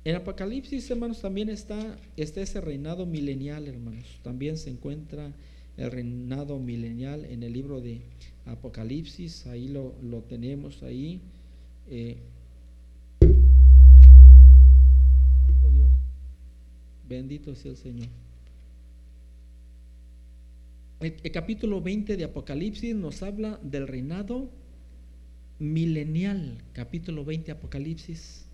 [0.04, 4.20] En Apocalipsis, hermanos, también está, ese reinado milenial, hermanos.
[4.24, 5.32] También se encuentra
[5.78, 8.02] el reinado milenial en el libro de
[8.46, 9.94] Apocalipsis, ahí lo,
[10.28, 11.22] tenemos ahí.
[11.90, 12.18] Eh,
[17.08, 18.08] Bendito sea el Señor.
[21.02, 24.50] El, capítulo 20 de Apocalipsis nos habla del reinado
[25.60, 26.58] milenial.
[26.74, 28.46] Capítulo 20 Apocalipsis.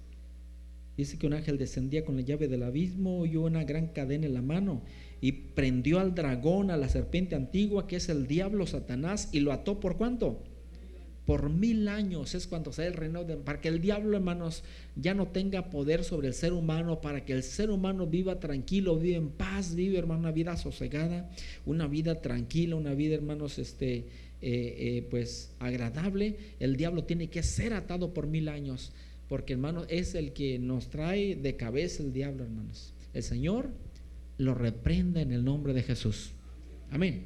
[0.97, 4.33] Dice que un ángel descendía con la llave del abismo y una gran cadena en
[4.33, 4.81] la mano
[5.21, 9.51] y prendió al dragón, a la serpiente antigua, que es el diablo Satanás, y lo
[9.51, 10.43] ató por cuánto?
[11.27, 14.63] por mil años es cuando sea el reino de, para que el diablo, hermanos,
[14.95, 18.97] ya no tenga poder sobre el ser humano, para que el ser humano viva tranquilo,
[18.97, 21.29] viva en paz, vive, hermano, una vida sosegada,
[21.65, 24.05] una vida tranquila, una vida, hermanos, este, eh,
[24.41, 26.37] eh, pues agradable.
[26.61, 28.93] El diablo tiene que ser atado por mil años,
[29.28, 32.93] porque, hermanos, es el que nos trae de cabeza el diablo, hermanos.
[33.13, 33.69] El Señor
[34.38, 36.32] lo reprenda en el nombre de Jesús.
[36.91, 37.25] Amén.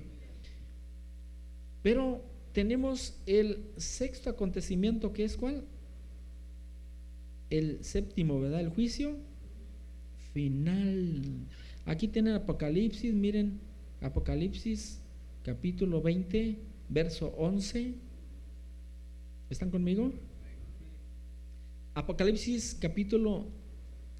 [1.83, 2.23] Pero
[2.53, 5.63] tenemos el sexto acontecimiento que es cuál?
[7.49, 8.61] El séptimo, ¿verdad?
[8.61, 9.17] El juicio
[10.33, 11.21] final.
[11.85, 13.59] Aquí tienen Apocalipsis, miren,
[14.01, 15.01] Apocalipsis
[15.43, 16.57] capítulo 20,
[16.89, 17.95] verso 11.
[19.49, 20.13] ¿Están conmigo?
[21.93, 23.47] Apocalipsis capítulo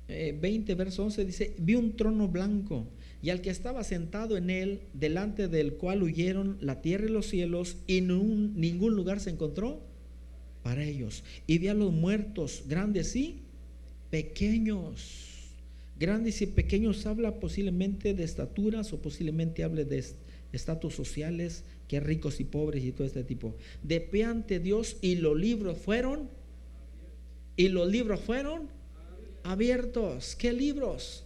[0.07, 2.85] 20, eh, verso 11 dice, vi un trono blanco
[3.21, 7.27] y al que estaba sentado en él, delante del cual huyeron la tierra y los
[7.27, 9.79] cielos, y ningún lugar se encontró
[10.63, 11.23] para ellos.
[11.47, 13.41] Y vi a los muertos, grandes y
[14.09, 15.27] pequeños.
[15.99, 20.03] Grandes y pequeños habla posiblemente de estaturas o posiblemente hable de
[20.51, 23.55] estatus sociales, que ricos y pobres y todo este tipo.
[23.83, 26.40] De pie ante Dios y los libros fueron,
[27.61, 28.69] y los libros fueron
[29.43, 30.35] abiertos.
[30.35, 31.23] ¿Qué libros?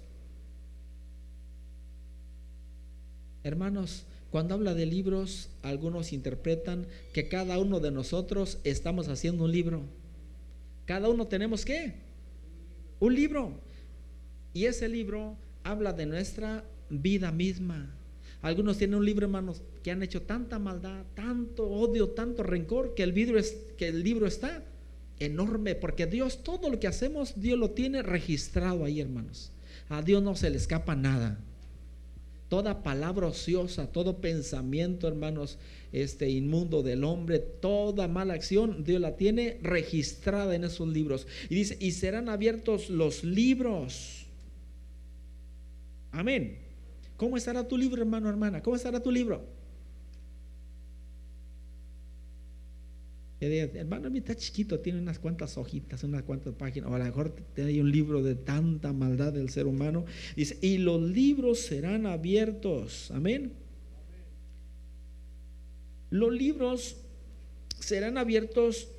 [3.41, 9.53] Hermanos, cuando habla de libros, algunos interpretan que cada uno de nosotros estamos haciendo un
[9.53, 9.83] libro.
[10.83, 11.93] Cada uno tenemos qué?
[12.99, 13.53] Un libro.
[14.53, 17.95] Y ese libro habla de nuestra vida misma.
[18.41, 23.03] Algunos tienen un libro, hermanos, que han hecho tanta maldad, tanto odio, tanto rencor, que
[23.03, 24.61] el, libro es, que el libro está
[25.19, 29.51] enorme, porque Dios, todo lo que hacemos, Dios lo tiene registrado ahí, hermanos.
[29.89, 31.39] A Dios no se le escapa nada
[32.49, 35.57] toda palabra ociosa, todo pensamiento, hermanos,
[35.91, 41.27] este inmundo del hombre, toda mala acción, Dios la tiene registrada en esos libros.
[41.49, 44.25] Y dice, y serán abiertos los libros.
[46.11, 46.59] Amén.
[47.17, 48.61] ¿Cómo estará tu libro, hermano, hermana?
[48.61, 49.43] ¿Cómo estará tu libro?
[53.39, 57.35] Hermano, mi está chiquito, tiene unas cuantas hojitas, unas cuantas páginas, o a lo mejor
[57.53, 60.05] tiene un libro de tanta maldad del ser humano.
[60.35, 63.11] Dice, y los libros serán abiertos.
[63.11, 63.53] Amén.
[66.09, 66.97] Los libros
[67.79, 68.89] serán abiertos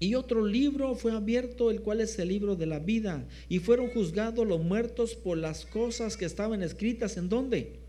[0.00, 3.26] y otro libro fue abierto, el cual es el libro de la vida.
[3.48, 7.16] Y fueron juzgados los muertos por las cosas que estaban escritas.
[7.16, 7.80] ¿En dónde?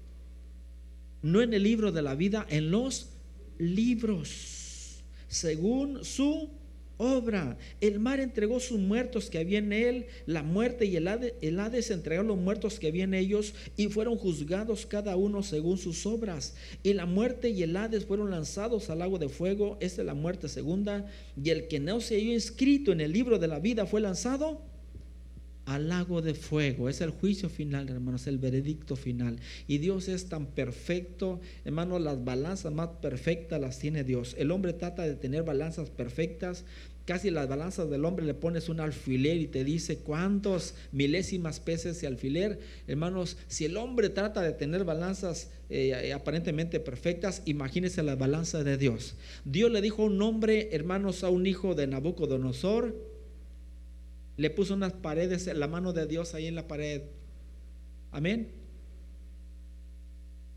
[1.22, 3.09] No en el libro de la vida, en los
[3.60, 6.50] libros, según su
[6.98, 7.58] obra.
[7.80, 11.60] El mar entregó sus muertos que había en él, la muerte y el Hades, el
[11.60, 16.06] Hades entregó los muertos que había en ellos y fueron juzgados cada uno según sus
[16.06, 16.56] obras.
[16.84, 20.14] Y la muerte y el Hades fueron lanzados al lago de fuego, esta es la
[20.14, 21.06] muerte segunda,
[21.42, 24.69] y el que no se halló inscrito en el libro de la vida fue lanzado
[25.70, 26.90] al lago de fuego.
[26.90, 29.40] Es el juicio final, hermanos, el veredicto final.
[29.68, 34.36] Y Dios es tan perfecto, hermanos, las balanzas más perfectas las tiene Dios.
[34.40, 36.66] El hombre trata de tener balanzas perfectas.
[37.06, 42.02] Casi las balanzas del hombre le pones un alfiler y te dice cuántos milésimas peces
[42.02, 42.60] de alfiler.
[42.88, 48.78] Hermanos, si el hombre trata de tener balanzas eh, aparentemente perfectas, imagínese la balanza de
[48.78, 49.16] Dios.
[49.46, 53.19] Dios le dijo un hombre, hermanos, a un hijo de Nabucodonosor,
[54.40, 57.02] le puso unas paredes, la mano de Dios ahí en la pared.
[58.10, 58.48] Amén.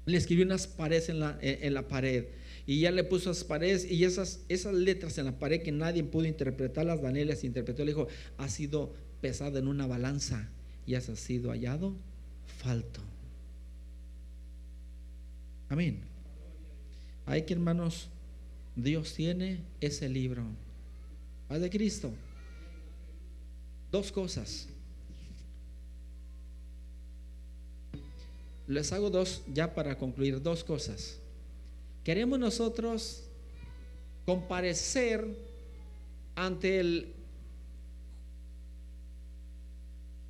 [0.06, 2.26] Le escribió unas paredes en la, en la pared.
[2.64, 6.04] Y ya le puso esas paredes y esas, esas letras en la pared que nadie
[6.04, 7.02] pudo interpretarlas.
[7.02, 7.84] Daniel las interpretó.
[7.84, 8.06] Le dijo,
[8.38, 10.48] ha sido pesado en una balanza
[10.86, 11.96] y has sido hallado
[12.58, 13.00] falto.
[15.68, 16.02] Amén.
[17.26, 18.10] Hay que, hermanos,
[18.76, 20.44] Dios tiene ese libro.
[21.48, 22.12] Paz de Cristo.
[23.92, 24.66] Dos cosas.
[28.66, 31.18] Les hago dos, ya para concluir, dos cosas.
[32.02, 33.24] Queremos nosotros
[34.24, 35.26] comparecer
[36.34, 37.12] ante el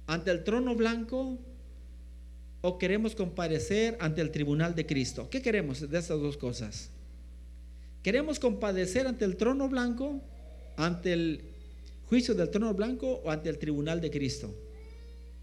[0.07, 1.39] ante el trono blanco
[2.63, 5.31] o queremos comparecer ante el tribunal de Cristo?
[5.31, 6.91] ¿Qué queremos de estas dos cosas?
[8.03, 10.21] ¿Queremos compadecer ante el trono blanco,
[10.77, 11.51] ante el
[12.13, 14.55] juicio del trono blanco o ante el tribunal de Cristo?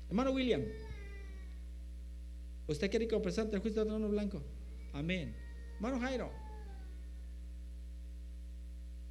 [0.08, 0.62] Hermano William,
[2.68, 4.40] ¿usted quiere compadecer ante el juicio del trono blanco?
[4.94, 5.34] Amén.
[5.78, 6.30] Hermano Jairo.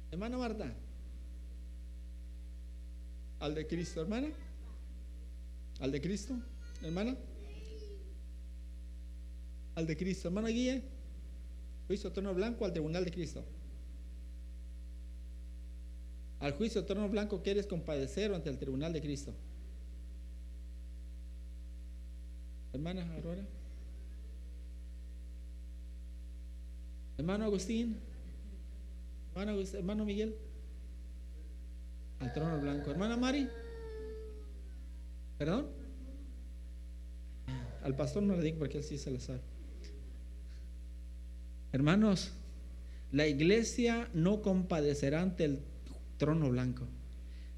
[0.09, 0.73] Hermana Marta.
[3.41, 4.29] Al de Cristo, hermana.
[5.81, 6.39] Al de Cristo,
[6.81, 7.17] hermana.
[9.75, 10.81] Al de Cristo, hermana Guía.
[11.87, 13.43] Juicio trono blanco al tribunal de Cristo.
[16.39, 19.33] Al juicio trono blanco quieres compadecer ante el tribunal de Cristo.
[22.71, 23.45] Hermana Aurora.
[27.17, 27.97] Hermano Agustín.
[29.35, 30.35] Hermano, Miguel.
[32.19, 32.91] Al trono blanco.
[32.91, 33.49] Hermana Mari.
[35.37, 35.67] ¿Perdón?
[37.83, 39.41] Al pastor no le digo porque él sí se lo sabe.
[41.71, 42.31] Hermanos,
[43.11, 45.59] la iglesia no compadecerá ante el
[46.19, 46.85] trono blanco.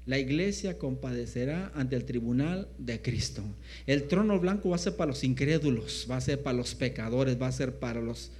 [0.06, 3.42] La iglesia compadecerá ante el tribunal de Cristo.
[3.86, 7.40] El trono blanco va a ser para los incrédulos, va a ser para los pecadores,
[7.40, 8.30] va a ser para los...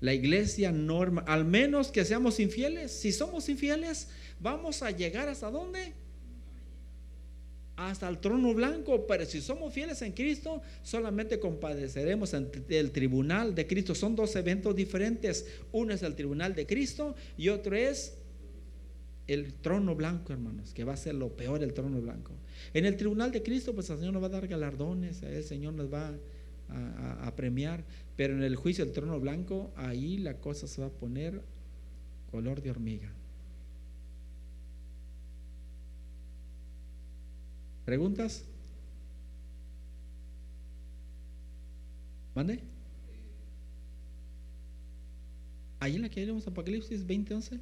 [0.00, 2.92] La iglesia norma, al menos que seamos infieles.
[2.92, 4.08] Si somos infieles,
[4.40, 5.94] vamos a llegar hasta dónde?
[7.76, 13.54] hasta el trono blanco, pero si somos fieles en Cristo, solamente compadeceremos ante el tribunal
[13.54, 13.94] de Cristo.
[13.94, 15.46] Son dos eventos diferentes.
[15.72, 18.14] Uno es el tribunal de Cristo y otro es
[19.26, 22.32] el trono blanco, hermanos, que va a ser lo peor el trono blanco.
[22.74, 25.74] En el tribunal de Cristo, pues el Señor nos va a dar galardones, el Señor
[25.74, 26.14] nos va
[26.68, 27.84] a, premiar,
[28.16, 31.42] pero en el juicio del trono blanco, ahí la cosa se va a poner
[32.30, 33.12] color de hormiga.
[37.84, 38.44] ¿Preguntas?
[42.34, 42.60] ¿Mande?
[45.78, 47.60] Ahí en la que leemos Apocalipsis 20:11.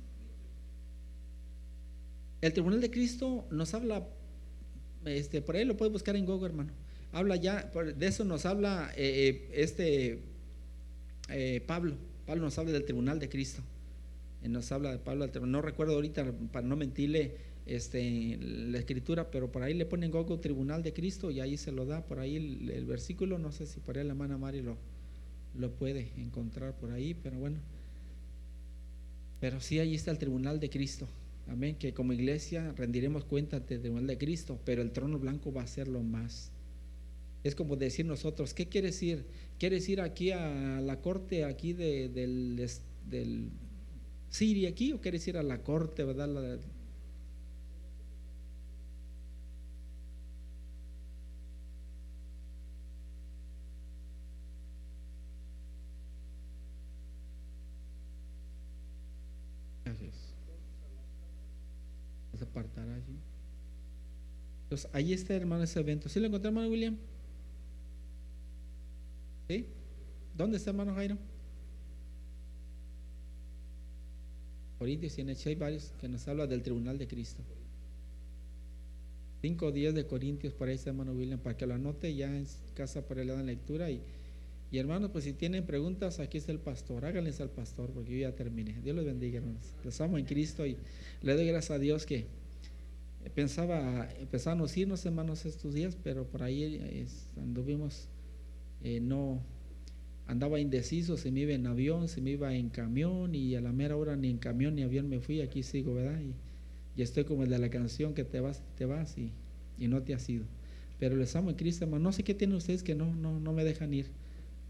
[2.45, 4.07] El tribunal de Cristo nos habla,
[5.07, 6.73] este, por ahí lo puedes buscar en Google, hermano.
[7.11, 10.19] Habla ya, de eso nos habla eh, eh, este
[11.31, 11.97] eh, Pablo.
[12.27, 13.63] Pablo nos habla del tribunal de Cristo.
[14.43, 19.63] Nos habla de Pablo, no recuerdo ahorita para no mentirle este, la escritura, pero por
[19.63, 22.85] ahí le ponen Gogo Tribunal de Cristo y ahí se lo da, por ahí el,
[22.85, 24.77] versículo, no sé si por ahí la hermana Mari lo,
[25.59, 27.57] lo puede encontrar por ahí, pero bueno.
[29.41, 31.09] Pero sí, ahí está el Tribunal de Cristo.
[31.47, 35.63] Amén, que como iglesia rendiremos cuenta ante el de Cristo, pero el trono blanco va
[35.63, 36.51] a ser lo más.
[37.43, 39.27] Es como decir nosotros, ¿qué quieres ir?
[39.59, 42.57] ¿Quieres ir aquí a la corte aquí de, del,
[43.11, 43.51] del
[44.31, 46.59] Siria aquí o quieres ir a la corte, verdad?
[62.41, 63.19] La, apartará allí.
[64.65, 66.09] Entonces, ahí está, hermano, ese evento.
[66.09, 66.97] ¿Sí lo encontré, hermano William?
[69.49, 69.67] ¿Sí?
[70.37, 71.17] ¿Dónde está, hermano Jairo?
[74.79, 77.43] Corintios y en hay varios que nos habla del tribunal de Cristo.
[79.41, 83.07] Cinco días de Corintios, para ese hermano William, para que lo anote ya en casa
[83.07, 83.91] para le dan lectura.
[83.91, 84.03] Y,
[84.71, 87.05] y hermanos, pues si tienen preguntas, aquí está el pastor.
[87.05, 88.81] Háganles al pastor, porque yo ya terminé.
[88.83, 89.75] Dios los bendiga, hermanos.
[89.85, 90.77] Los amo en Cristo y
[91.23, 92.27] le doy gracias a Dios que
[93.31, 97.07] pensaba, empezamos a irnos hermanos estos días, pero por ahí
[97.37, 98.09] anduvimos,
[98.83, 99.41] eh, no,
[100.27, 103.73] andaba indeciso si me iba en avión, si me iba en camión y a la
[103.73, 106.21] mera hora ni en camión ni avión me fui, aquí sigo, ¿verdad?
[106.21, 106.35] Y,
[107.01, 109.33] estoy como el de la canción que te vas, te vas y,
[109.79, 110.45] no te has ido.
[111.01, 112.05] Pero les amo en Cristo, hermano.
[112.05, 114.07] No sé qué tienen ustedes que no, no, no me dejan ir.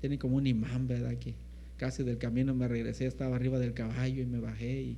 [0.05, 1.17] Tienen como un imán, ¿verdad?
[1.17, 1.33] Que
[1.79, 4.97] casi del camino me regresé, estaba arriba del caballo y me bajé y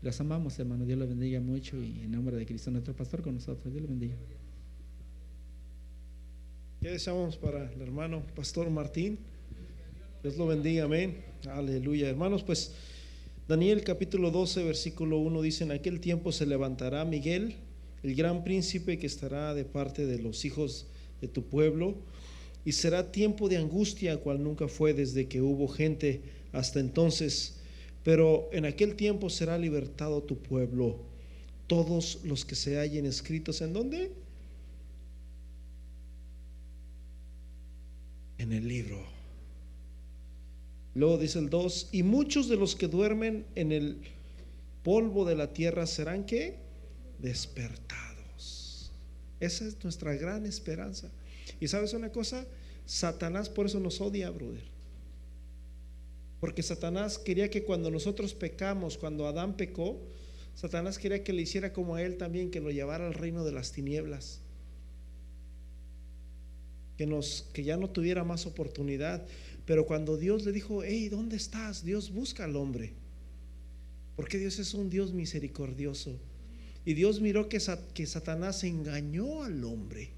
[0.00, 0.86] los amamos, hermano.
[0.86, 3.70] Dios los bendiga mucho y en nombre de Cristo, nuestro pastor, con nosotros.
[3.70, 4.14] Dios los bendiga.
[6.80, 9.18] ¿Qué deseamos para el hermano Pastor Martín?
[10.22, 11.18] Dios lo bendiga, amén.
[11.50, 12.08] Aleluya.
[12.08, 12.72] Hermanos, pues
[13.46, 17.56] Daniel capítulo 12, versículo 1 dice, en aquel tiempo se levantará Miguel,
[18.02, 20.86] el gran príncipe que estará de parte de los hijos
[21.20, 21.94] de tu pueblo,
[22.66, 26.20] y será tiempo de angustia cual nunca fue desde que hubo gente
[26.52, 27.56] hasta entonces
[28.06, 30.96] pero en aquel tiempo será libertado tu pueblo,
[31.66, 34.12] todos los que se hallen escritos en dónde?
[38.38, 39.02] En el libro.
[40.94, 43.98] Luego dice el 2, y muchos de los que duermen en el
[44.84, 46.60] polvo de la tierra serán que
[47.18, 48.92] despertados.
[49.40, 51.10] Esa es nuestra gran esperanza.
[51.60, 52.46] Y sabes una cosa,
[52.84, 54.64] Satanás por eso nos odia, brother.
[56.40, 60.00] Porque Satanás quería que cuando nosotros pecamos, cuando Adán pecó,
[60.54, 63.52] Satanás quería que le hiciera como a él también, que lo llevara al reino de
[63.52, 64.40] las tinieblas.
[66.96, 69.26] Que, nos, que ya no tuviera más oportunidad.
[69.66, 71.84] Pero cuando Dios le dijo, hey, ¿dónde estás?
[71.84, 72.94] Dios busca al hombre.
[74.14, 76.18] Porque Dios es un Dios misericordioso.
[76.84, 77.60] Y Dios miró que,
[77.92, 80.10] que Satanás engañó al hombre.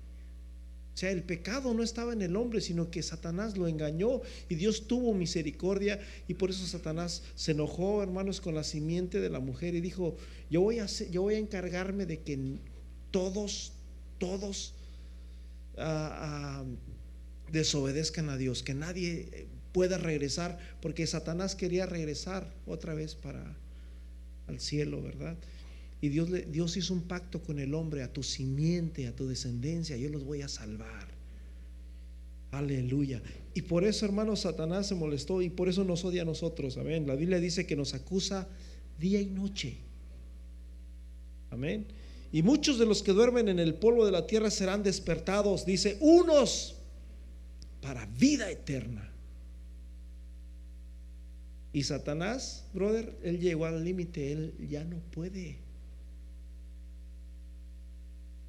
[0.98, 4.56] O sea, el pecado no estaba en el hombre, sino que Satanás lo engañó y
[4.56, 9.38] Dios tuvo misericordia y por eso Satanás se enojó, hermanos, con la simiente de la
[9.38, 10.16] mujer y dijo,
[10.50, 12.56] yo voy a, yo voy a encargarme de que
[13.12, 13.74] todos,
[14.18, 14.74] todos
[15.76, 16.64] ah, ah,
[17.52, 23.56] desobedezcan a Dios, que nadie pueda regresar, porque Satanás quería regresar otra vez para
[24.48, 25.36] al cielo, ¿verdad?
[26.00, 29.96] Y Dios, Dios hizo un pacto con el hombre, a tu simiente, a tu descendencia,
[29.96, 31.08] yo los voy a salvar.
[32.50, 33.20] Aleluya.
[33.54, 36.76] Y por eso, hermano, Satanás se molestó y por eso nos odia a nosotros.
[36.78, 37.06] Amén.
[37.06, 38.48] La Biblia dice que nos acusa
[38.98, 39.78] día y noche.
[41.50, 41.86] Amén.
[42.30, 45.96] Y muchos de los que duermen en el polvo de la tierra serán despertados, dice,
[46.00, 46.76] unos
[47.80, 49.10] para vida eterna.
[51.72, 55.58] Y Satanás, brother, él llegó al límite, él ya no puede.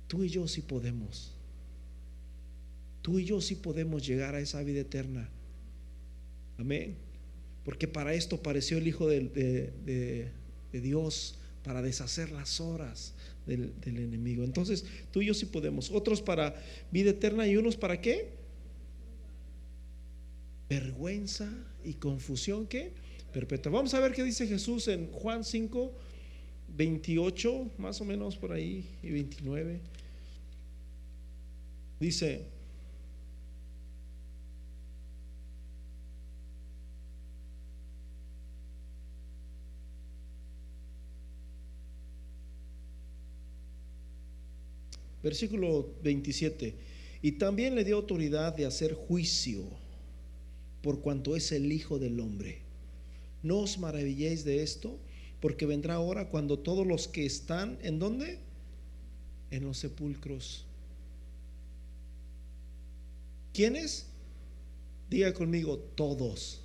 [0.09, 1.31] Tú y yo sí podemos.
[3.03, 5.29] Tú y yo sí podemos llegar a esa vida eterna.
[6.57, 6.95] Amén.
[7.63, 10.31] Porque para esto apareció el Hijo de,
[10.73, 13.13] Dios, para deshacer las horas
[13.45, 14.43] del, del, enemigo.
[14.43, 15.91] Entonces, tú y yo sí podemos.
[15.91, 16.55] Otros para
[16.91, 18.29] vida eterna y unos para qué?
[20.67, 21.53] Vergüenza
[21.83, 22.93] y confusión, ¿qué?
[23.31, 23.71] Perpetua.
[23.71, 25.93] Vamos a ver qué dice Jesús en Juan 5,
[26.75, 29.98] 28, más o menos por ahí, y 29.
[31.99, 32.45] Dice,
[45.21, 46.73] versículo 27,
[47.21, 49.65] y también le dio autoridad de hacer juicio
[50.81, 52.61] por cuanto es el Hijo del Hombre.
[53.43, 54.97] No os maravilléis de esto,
[55.41, 58.39] porque vendrá hora cuando todos los que están, ¿en dónde?
[59.51, 60.65] En los sepulcros
[63.53, 64.07] ¿Quiénes?
[65.09, 66.61] Diga conmigo, todos.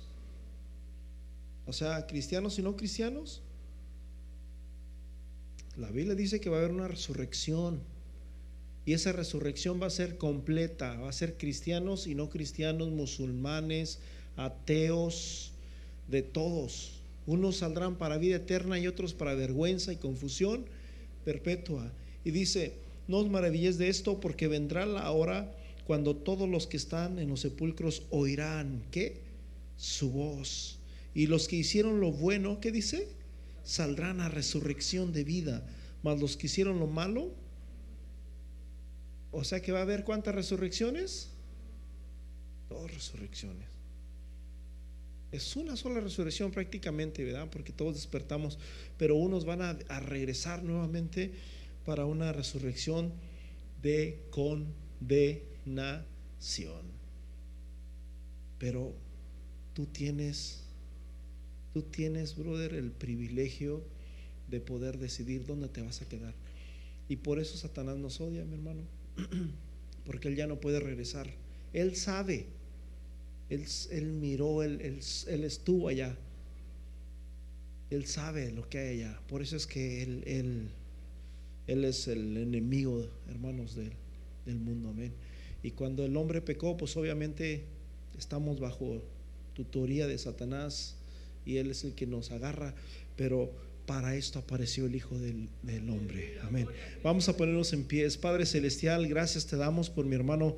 [1.65, 3.41] O sea, cristianos y no cristianos.
[5.77, 7.81] La Biblia dice que va a haber una resurrección.
[8.85, 10.99] Y esa resurrección va a ser completa.
[10.99, 13.99] Va a ser cristianos y no cristianos, musulmanes,
[14.37, 15.51] ateos,
[16.07, 17.01] de todos.
[17.25, 20.65] Unos saldrán para vida eterna y otros para vergüenza y confusión
[21.23, 21.91] perpetua.
[22.23, 22.73] Y dice,
[23.07, 25.51] no os maravilléis de esto porque vendrá la hora
[25.85, 29.21] cuando todos los que están en los sepulcros oirán, ¿qué?
[29.77, 30.79] Su voz.
[31.13, 33.07] Y los que hicieron lo bueno, ¿qué dice?
[33.63, 35.65] Saldrán a resurrección de vida.
[36.01, 37.31] Mas los que hicieron lo malo,
[39.31, 41.29] o sea que va a haber cuántas resurrecciones?
[42.69, 43.67] Dos resurrecciones.
[45.31, 47.47] Es una sola resurrección prácticamente, ¿verdad?
[47.51, 48.57] Porque todos despertamos,
[48.97, 51.31] pero unos van a, a regresar nuevamente
[51.85, 53.13] para una resurrección
[53.83, 54.73] de con
[55.65, 56.85] nación.
[58.57, 58.95] Pero
[59.73, 60.63] tú tienes,
[61.73, 63.83] tú tienes, brother, el privilegio
[64.49, 66.33] de poder decidir dónde te vas a quedar.
[67.07, 68.81] Y por eso Satanás nos odia, mi hermano,
[70.05, 71.29] porque él ya no puede regresar.
[71.73, 72.47] Él sabe,
[73.49, 76.17] él, él miró, él, él, estuvo allá.
[77.89, 79.19] Él sabe lo que hay allá.
[79.27, 80.69] Por eso es que él, él,
[81.67, 83.91] él es el enemigo, hermanos, del,
[84.45, 84.89] del mundo.
[84.89, 85.13] Amén.
[85.65, 87.63] Y cuando el hombre pecó, pues obviamente
[88.19, 89.01] estamos bajo
[89.55, 90.95] tutoría de Satanás
[91.43, 92.75] y Él es el que nos agarra,
[93.15, 93.51] pero
[93.87, 95.49] para esto apareció el Hijo del,
[95.89, 96.37] Hombre.
[96.43, 96.67] Amén.
[97.01, 98.15] Vamos a ponernos en pies.
[98.15, 100.55] Padre Celestial, gracias te damos por mi hermano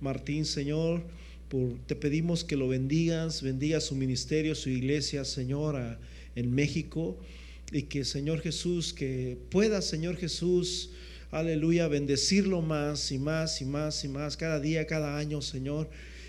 [0.00, 1.02] Martín, Señor.
[1.48, 5.98] Por, te pedimos que lo bendigas, bendiga su ministerio, su iglesia, Señor,
[6.36, 7.18] en México.
[7.72, 10.90] Y que, Señor Jesús, que pueda, Señor Jesús,
[11.30, 15.88] aleluya, bendecirlo más y más y más y más, cada día, cada año, Señor,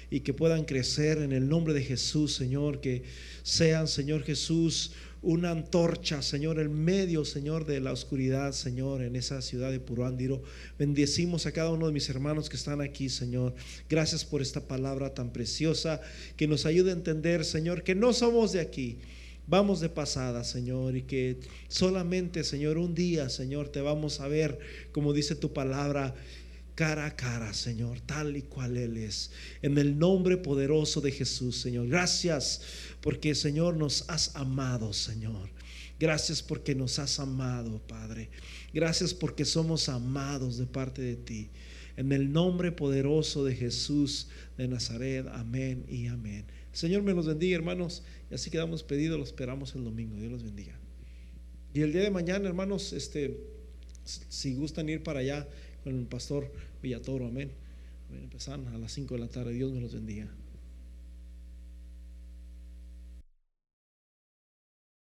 [0.10, 3.04] y que puedan crecer en el nombre de Jesús, Señor, que
[3.44, 4.92] sean, Señor Jesús,
[5.22, 10.42] una antorcha, Señor, en medio, Señor, de la oscuridad, Señor, en esa ciudad de Puruándiro.
[10.78, 13.54] Bendecimos a cada uno de mis hermanos que están aquí, Señor.
[13.90, 16.02] Gracias por esta palabra tan preciosa
[16.38, 19.00] que nos ayude a entender, Señor, que no somos de aquí
[19.48, 24.60] vamos de pasada, Señor, y que solamente, Señor, un día, Señor, te vamos a ver,
[24.92, 26.14] como dice tu palabra,
[26.76, 29.32] cara a cara, Señor, tal y cual Él es.
[29.64, 31.88] En el nombre poderoso de Jesús, Señor.
[31.88, 32.62] Gracias
[33.02, 35.50] porque, Señor, nos has amado, Señor.
[36.00, 38.30] Gracias porque nos has amado, Padre.
[38.74, 41.50] Gracias porque somos amados de parte de ti.
[41.96, 45.26] En el nombre poderoso de Jesús de Nazaret.
[45.32, 46.46] Amén y amén.
[46.78, 48.04] Señor me los bendiga, hermanos.
[48.30, 49.18] Y así quedamos pedidos.
[49.18, 50.16] Lo esperamos el domingo.
[50.16, 50.76] Dios los bendiga.
[51.74, 53.36] Y el día de mañana, hermanos, este,
[54.04, 55.48] si gustan ir para allá
[55.84, 56.54] con el pastor
[56.84, 57.50] Villatoro, amén.
[58.12, 59.54] Empezan a las 5 de la tarde.
[59.54, 60.32] Dios me los bendiga.